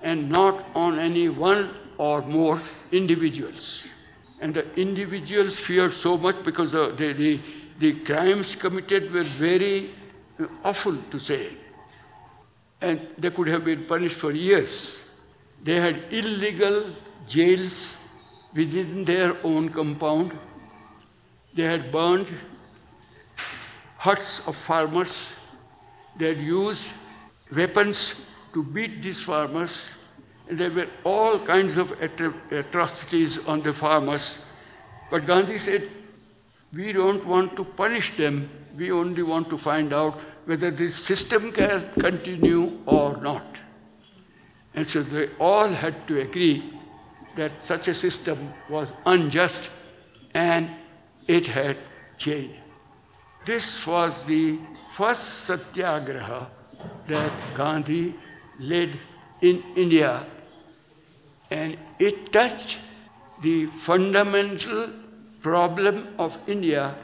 and 0.02 0.28
not 0.28 0.64
on 0.74 0.98
any 0.98 1.28
one 1.28 1.76
or 1.98 2.22
more 2.22 2.60
individuals. 2.90 3.84
And 4.40 4.52
the 4.54 4.74
individuals 4.74 5.58
feared 5.58 5.92
so 5.92 6.16
much 6.18 6.36
because 6.44 6.72
the, 6.72 6.94
the, 6.96 7.12
the, 7.12 7.40
the 7.78 8.00
crimes 8.00 8.56
committed 8.56 9.12
were 9.12 9.24
very 9.24 9.90
uh, 10.40 10.46
awful 10.64 10.96
to 11.10 11.18
say. 11.18 11.50
And 12.80 13.06
they 13.16 13.30
could 13.30 13.46
have 13.48 13.64
been 13.64 13.86
punished 13.86 14.16
for 14.16 14.32
years. 14.32 14.98
They 15.62 15.80
had 15.80 16.12
illegal 16.12 16.94
jails 17.28 17.94
within 18.54 19.04
their 19.04 19.36
own 19.44 19.68
compound. 19.68 20.38
They 21.54 21.64
had 21.64 21.90
burned 21.92 22.28
huts 23.98 24.40
of 24.46 24.56
farmers. 24.56 25.32
They 26.18 26.28
had 26.28 26.38
used 26.38 26.86
weapons 27.54 28.14
to 28.52 28.62
beat 28.62 29.02
these 29.02 29.20
farmers. 29.20 29.86
And 30.48 30.58
there 30.58 30.70
were 30.70 30.88
all 31.04 31.44
kinds 31.44 31.76
of 31.78 31.92
atrocities 32.50 33.38
on 33.46 33.62
the 33.62 33.72
farmers. 33.72 34.36
But 35.10 35.26
Gandhi 35.26 35.58
said, 35.58 35.88
we 36.72 36.92
don't 36.92 37.24
want 37.24 37.56
to 37.56 37.64
punish 37.64 38.16
them. 38.16 38.50
We 38.76 38.90
only 38.90 39.22
want 39.22 39.48
to 39.50 39.58
find 39.58 39.92
out 39.92 40.18
whether 40.44 40.70
this 40.70 40.94
system 40.94 41.52
can 41.52 41.90
continue 41.98 42.78
or 42.86 43.16
not. 43.18 43.46
And 44.74 44.88
so 44.88 45.02
they 45.02 45.28
all 45.38 45.68
had 45.68 46.06
to 46.08 46.20
agree 46.20 46.73
that 47.36 47.52
such 47.62 47.88
a 47.88 47.94
system 47.94 48.52
was 48.68 48.92
unjust 49.06 49.70
and 50.34 50.70
it 51.26 51.46
had 51.46 51.76
changed. 52.18 52.58
This 53.46 53.86
was 53.86 54.24
the 54.24 54.58
first 54.96 55.44
satyagraha 55.44 56.50
that 57.06 57.32
Gandhi 57.56 58.14
led 58.58 58.98
in 59.42 59.62
India, 59.76 60.26
and 61.50 61.76
it 61.98 62.32
touched 62.32 62.78
the 63.42 63.66
fundamental 63.84 64.92
problem 65.42 66.14
of 66.18 66.36
India, 66.46 66.96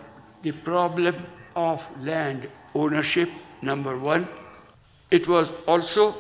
the 0.43 0.53
problem 0.53 1.27
of 1.57 1.83
land 2.01 2.49
ownership, 2.75 3.29
number 3.61 3.99
one. 3.99 4.29
It 5.11 5.29
was 5.29 5.53
also 5.67 6.15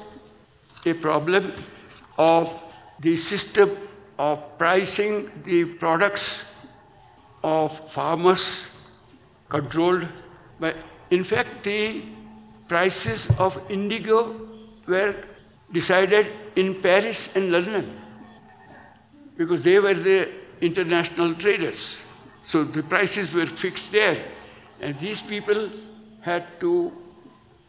a 0.84 0.92
problem 0.94 1.52
of 2.18 2.52
the 3.00 3.16
system 3.16 3.76
of 4.28 4.40
pricing 4.58 5.14
the 5.44 5.64
products 5.82 6.42
of 7.42 7.76
farmers 7.92 8.66
controlled 9.48 10.06
by, 10.58 10.74
in 11.10 11.24
fact, 11.24 11.64
the 11.64 12.02
prices 12.68 13.28
of 13.38 13.58
indigo 13.70 14.18
were 14.86 15.14
decided 15.72 16.26
in 16.56 16.82
Paris 16.82 17.30
and 17.34 17.50
London 17.50 17.98
because 19.38 19.62
they 19.62 19.78
were 19.78 19.94
the 19.94 20.28
international 20.60 21.34
traders. 21.34 22.02
So 22.44 22.64
the 22.64 22.82
prices 22.82 23.32
were 23.32 23.46
fixed 23.46 23.90
there. 23.90 24.22
And 24.80 24.98
these 25.00 25.22
people 25.22 25.70
had 26.20 26.46
to 26.60 26.92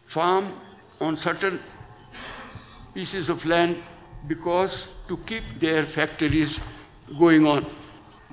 farm 0.05 0.53
on 0.99 1.15
certain 1.15 1.61
pieces 2.93 3.29
of 3.29 3.45
land 3.45 3.77
because 4.27 4.87
to 5.11 5.17
keep 5.29 5.43
their 5.59 5.85
factories 5.85 6.57
going 7.19 7.45
on. 7.45 7.65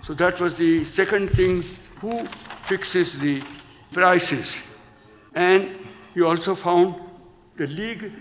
So 0.05 0.15
that 0.15 0.39
was 0.41 0.55
the 0.55 0.85
second 0.85 1.31
thing 1.31 1.65
who 2.01 2.13
fixes 2.69 3.19
the 3.19 3.43
prices. 3.93 4.63
And 5.35 5.89
he 6.15 6.23
also 6.23 6.55
found 6.55 6.95
the 7.57 7.67
league 7.67 8.13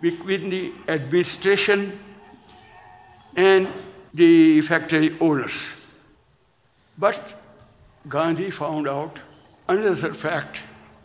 between 0.00 0.50
the 0.50 0.72
administration 0.88 1.96
and 3.36 3.68
the 4.12 4.60
factory 4.62 5.16
owners. 5.20 5.62
But 6.98 7.22
Gandhi 8.08 8.50
found 8.50 8.88
out 8.88 9.20
another 9.68 10.14
fact, 10.14 10.62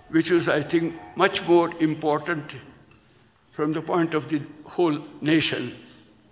which 0.10 0.32
was, 0.32 0.50
I 0.50 0.64
think, 0.64 0.96
much 1.16 1.44
more 1.44 1.70
important 1.80 2.56
from 3.52 3.74
the 3.74 3.82
point 3.82 4.16
of 4.16 4.28
the 4.28 4.42
whole 4.66 4.98
nation. 5.22 5.76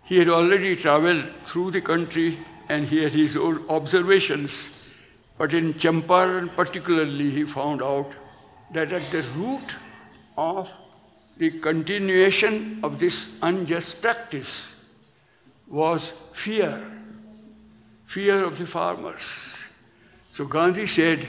He 0.08 0.18
had 0.18 0.30
already 0.30 0.76
traveled 0.78 1.26
through 1.46 1.72
the 1.72 1.82
country 1.82 2.40
and 2.70 2.88
he 2.88 3.04
had 3.04 3.12
his 3.12 3.36
own 3.36 3.66
observations. 3.68 4.70
But 5.38 5.54
in 5.54 5.74
Champaran 5.74 6.50
particularly, 6.56 7.30
he 7.30 7.44
found 7.44 7.84
out 7.84 8.12
that 8.74 8.94
at 8.94 9.12
the 9.12 9.24
root 9.36 9.76
of 10.38 10.70
the 11.38 11.52
continuation 11.60 12.80
of 12.84 13.00
this 13.00 13.36
unjust 13.42 14.02
practice 14.02 14.70
was 15.68 16.14
fear, 16.34 16.90
fear 18.06 18.46
of 18.46 18.58
the 18.58 18.66
farmers. 18.66 19.22
So 20.32 20.46
Gandhi 20.46 20.88
said, 20.88 21.28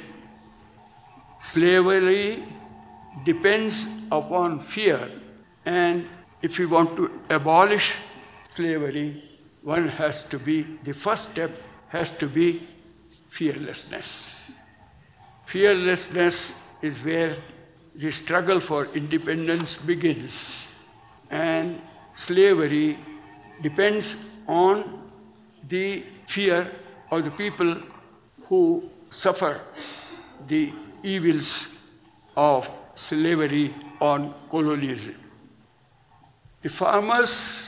slavery 1.42 2.44
depends 3.24 3.86
upon 4.12 4.60
fear, 4.66 5.10
and 5.66 6.06
if 6.42 6.58
we 6.58 6.66
want 6.66 6.96
to 6.96 7.10
abolish 7.28 7.94
slavery, 8.58 9.22
one 9.62 9.88
has 9.88 10.24
to 10.30 10.38
be, 10.38 10.66
the 10.82 10.92
first 10.92 11.30
step 11.30 11.52
has 11.88 12.10
to 12.18 12.26
be 12.26 12.66
fearlessness. 13.30 14.34
Fearlessness 15.46 16.54
is 16.82 16.98
where 17.04 17.36
the 17.94 18.10
struggle 18.10 18.60
for 18.60 18.86
independence 18.96 19.76
begins. 19.76 20.66
And 21.30 21.80
slavery 22.16 22.98
depends 23.62 24.16
on 24.48 25.08
the 25.68 26.02
fear 26.26 26.70
of 27.12 27.24
the 27.24 27.30
people 27.30 27.80
who 28.48 28.90
suffer 29.10 29.60
the 30.48 30.72
evils 31.04 31.68
of 32.36 32.66
slavery 32.96 33.72
on 34.00 34.34
colonialism. 34.50 35.14
The 36.62 36.68
farmers 36.70 37.67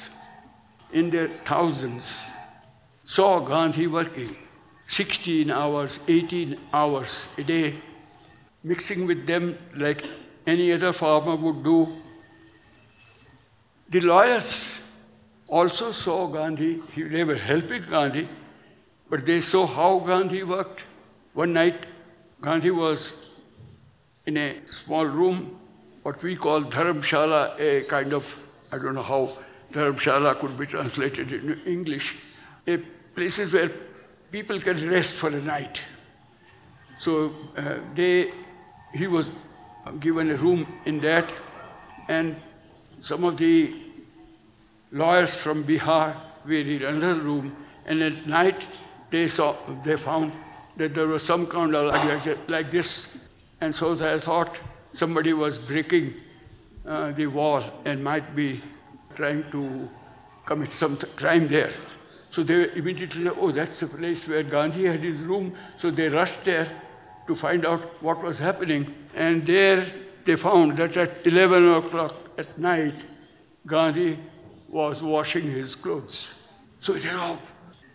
in 0.92 1.10
their 1.10 1.28
thousands 1.44 2.22
saw 3.06 3.40
Gandhi 3.40 3.86
working 3.86 4.36
16 4.88 5.50
hours, 5.50 5.98
18 6.08 6.58
hours 6.72 7.28
a 7.38 7.42
day, 7.42 7.76
mixing 8.62 9.06
with 9.06 9.26
them 9.26 9.56
like 9.76 10.04
any 10.46 10.72
other 10.72 10.92
farmer 10.92 11.36
would 11.36 11.62
do. 11.64 11.96
The 13.90 14.00
lawyers 14.00 14.80
also 15.48 15.90
saw 15.92 16.28
Gandhi, 16.28 16.80
they 16.96 17.24
were 17.24 17.36
helping 17.36 17.84
Gandhi, 17.90 18.28
but 19.08 19.26
they 19.26 19.40
saw 19.40 19.66
how 19.66 19.98
Gandhi 20.00 20.42
worked. 20.44 20.82
One 21.34 21.52
night, 21.52 21.86
Gandhi 22.40 22.70
was 22.70 23.14
in 24.26 24.36
a 24.36 24.56
small 24.70 25.04
room, 25.04 25.58
what 26.02 26.22
we 26.22 26.36
call 26.36 26.62
dharamshala, 26.62 27.58
a 27.60 27.84
kind 27.88 28.12
of, 28.12 28.24
I 28.70 28.78
don't 28.78 28.94
know 28.94 29.02
how 29.02 29.36
Dharamshala 29.72 30.38
could 30.40 30.58
be 30.58 30.66
translated 30.66 31.32
into 31.32 31.64
English, 31.64 32.14
a 32.66 32.78
places 33.14 33.52
where 33.52 33.70
people 34.30 34.60
can 34.60 34.88
rest 34.88 35.12
for 35.12 35.28
a 35.28 35.40
night. 35.40 35.80
So 36.98 37.32
uh, 37.56 37.78
they, 37.94 38.32
he 38.92 39.06
was 39.06 39.28
given 40.00 40.30
a 40.30 40.36
room 40.36 40.66
in 40.84 41.00
that, 41.00 41.32
and 42.08 42.36
some 43.00 43.24
of 43.24 43.36
the 43.36 43.74
lawyers 44.92 45.34
from 45.36 45.64
Bihar 45.64 46.16
were 46.44 46.52
in 46.52 46.82
another 46.82 47.20
room, 47.20 47.56
and 47.86 48.02
at 48.02 48.26
night 48.26 48.62
they 49.10 49.28
saw, 49.28 49.56
they 49.84 49.96
found 49.96 50.32
that 50.76 50.94
there 50.94 51.06
was 51.06 51.22
some 51.22 51.46
kind 51.46 51.74
of 51.74 51.92
like, 51.92 52.48
like 52.48 52.70
this, 52.70 53.06
and 53.60 53.74
so 53.74 53.94
they 53.94 54.20
thought 54.20 54.58
somebody 54.92 55.32
was 55.32 55.58
breaking 55.58 56.14
uh, 56.86 57.12
the 57.12 57.26
wall 57.26 57.62
and 57.84 58.02
might 58.02 58.34
be 58.34 58.62
trying 59.14 59.50
to 59.50 59.88
commit 60.46 60.72
some 60.72 60.96
crime 61.16 61.48
there. 61.48 61.72
So 62.30 62.42
they 62.42 62.72
immediately 62.74 63.28
oh, 63.28 63.50
that's 63.50 63.80
the 63.80 63.86
place 63.86 64.26
where 64.28 64.42
Gandhi 64.42 64.86
had 64.86 65.00
his 65.00 65.18
room. 65.18 65.56
So 65.78 65.90
they 65.90 66.08
rushed 66.08 66.44
there 66.44 66.70
to 67.26 67.34
find 67.34 67.66
out 67.66 68.02
what 68.02 68.22
was 68.22 68.38
happening. 68.38 68.94
And 69.14 69.46
there 69.46 69.86
they 70.24 70.36
found 70.36 70.76
that 70.78 70.96
at 70.96 71.26
11 71.26 71.74
o'clock 71.74 72.14
at 72.38 72.58
night, 72.58 72.94
Gandhi 73.66 74.18
was 74.68 75.02
washing 75.02 75.50
his 75.50 75.74
clothes. 75.74 76.30
So 76.80 76.94
he 76.94 77.00
said, 77.00 77.14
oh, 77.14 77.38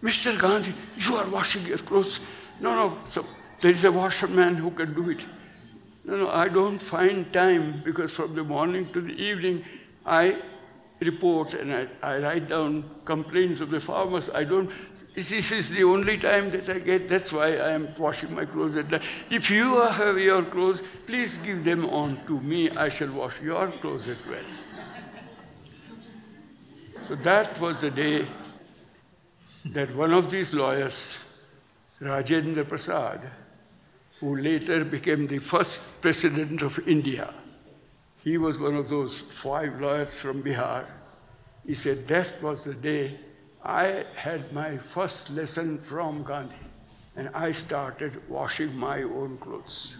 Mr. 0.03 0.37
Gandhi, 0.37 0.73
you 0.97 1.15
are 1.15 1.27
washing 1.29 1.65
your 1.65 1.77
clothes. 1.77 2.19
No, 2.59 2.75
no, 2.75 2.97
so 3.11 3.25
there 3.61 3.71
is 3.71 3.83
a 3.85 3.91
washerman 3.91 4.55
who 4.55 4.71
can 4.71 4.93
do 4.93 5.09
it. 5.09 5.25
No, 6.03 6.17
no, 6.17 6.29
I 6.29 6.49
don't 6.49 6.79
find 6.79 7.31
time 7.33 7.81
because 7.83 8.11
from 8.11 8.35
the 8.35 8.43
morning 8.43 8.91
to 8.93 9.01
the 9.01 9.13
evening 9.13 9.63
I 10.05 10.41
report 10.99 11.53
and 11.53 11.73
I, 11.73 11.87
I 12.01 12.17
write 12.19 12.49
down 12.49 12.89
complaints 13.05 13.61
of 13.61 13.69
the 13.69 13.79
farmers. 13.79 14.29
I 14.33 14.43
don't, 14.43 14.69
this 15.15 15.31
is 15.31 15.69
the 15.69 15.83
only 15.83 16.17
time 16.17 16.51
that 16.51 16.69
I 16.69 16.79
get, 16.79 17.09
that's 17.09 17.31
why 17.31 17.57
I 17.57 17.71
am 17.71 17.89
washing 17.97 18.33
my 18.33 18.45
clothes 18.45 18.75
at 18.77 18.89
night. 18.89 19.01
If 19.29 19.49
you 19.49 19.81
have 19.81 20.17
your 20.17 20.43
clothes, 20.45 20.81
please 21.05 21.37
give 21.37 21.63
them 21.63 21.85
on 21.85 22.25
to 22.27 22.39
me. 22.39 22.69
I 22.69 22.89
shall 22.89 23.11
wash 23.11 23.33
your 23.41 23.71
clothes 23.79 24.07
as 24.07 24.25
well. 24.27 24.45
so 27.07 27.15
that 27.17 27.59
was 27.59 27.81
the 27.81 27.91
day 27.91 28.27
that 29.65 29.95
one 29.95 30.13
of 30.13 30.29
these 30.29 30.53
lawyers, 30.53 31.15
Rajendra 32.01 32.67
Prasad, 32.67 33.29
who 34.19 34.37
later 34.37 34.85
became 34.85 35.27
the 35.27 35.39
first 35.39 35.81
president 36.01 36.61
of 36.61 36.79
India, 36.87 37.33
he 38.25 38.39
was 38.39 38.57
one 38.57 38.75
of 38.75 38.89
those 38.89 39.21
five 39.43 39.79
lawyers 39.79 40.15
from 40.15 40.41
Bihar. 40.41 40.87
He 41.63 41.75
said, 41.75 42.07
That 42.07 42.33
was 42.41 42.63
the 42.63 42.73
day 42.73 43.19
I 43.63 44.03
had 44.15 44.51
my 44.51 44.79
first 44.95 45.29
lesson 45.29 45.79
from 45.87 46.23
Gandhi, 46.23 46.55
and 47.15 47.29
I 47.35 47.51
started 47.51 48.27
washing 48.27 48.75
my 48.75 49.03
own 49.03 49.37
clothes. 49.37 49.95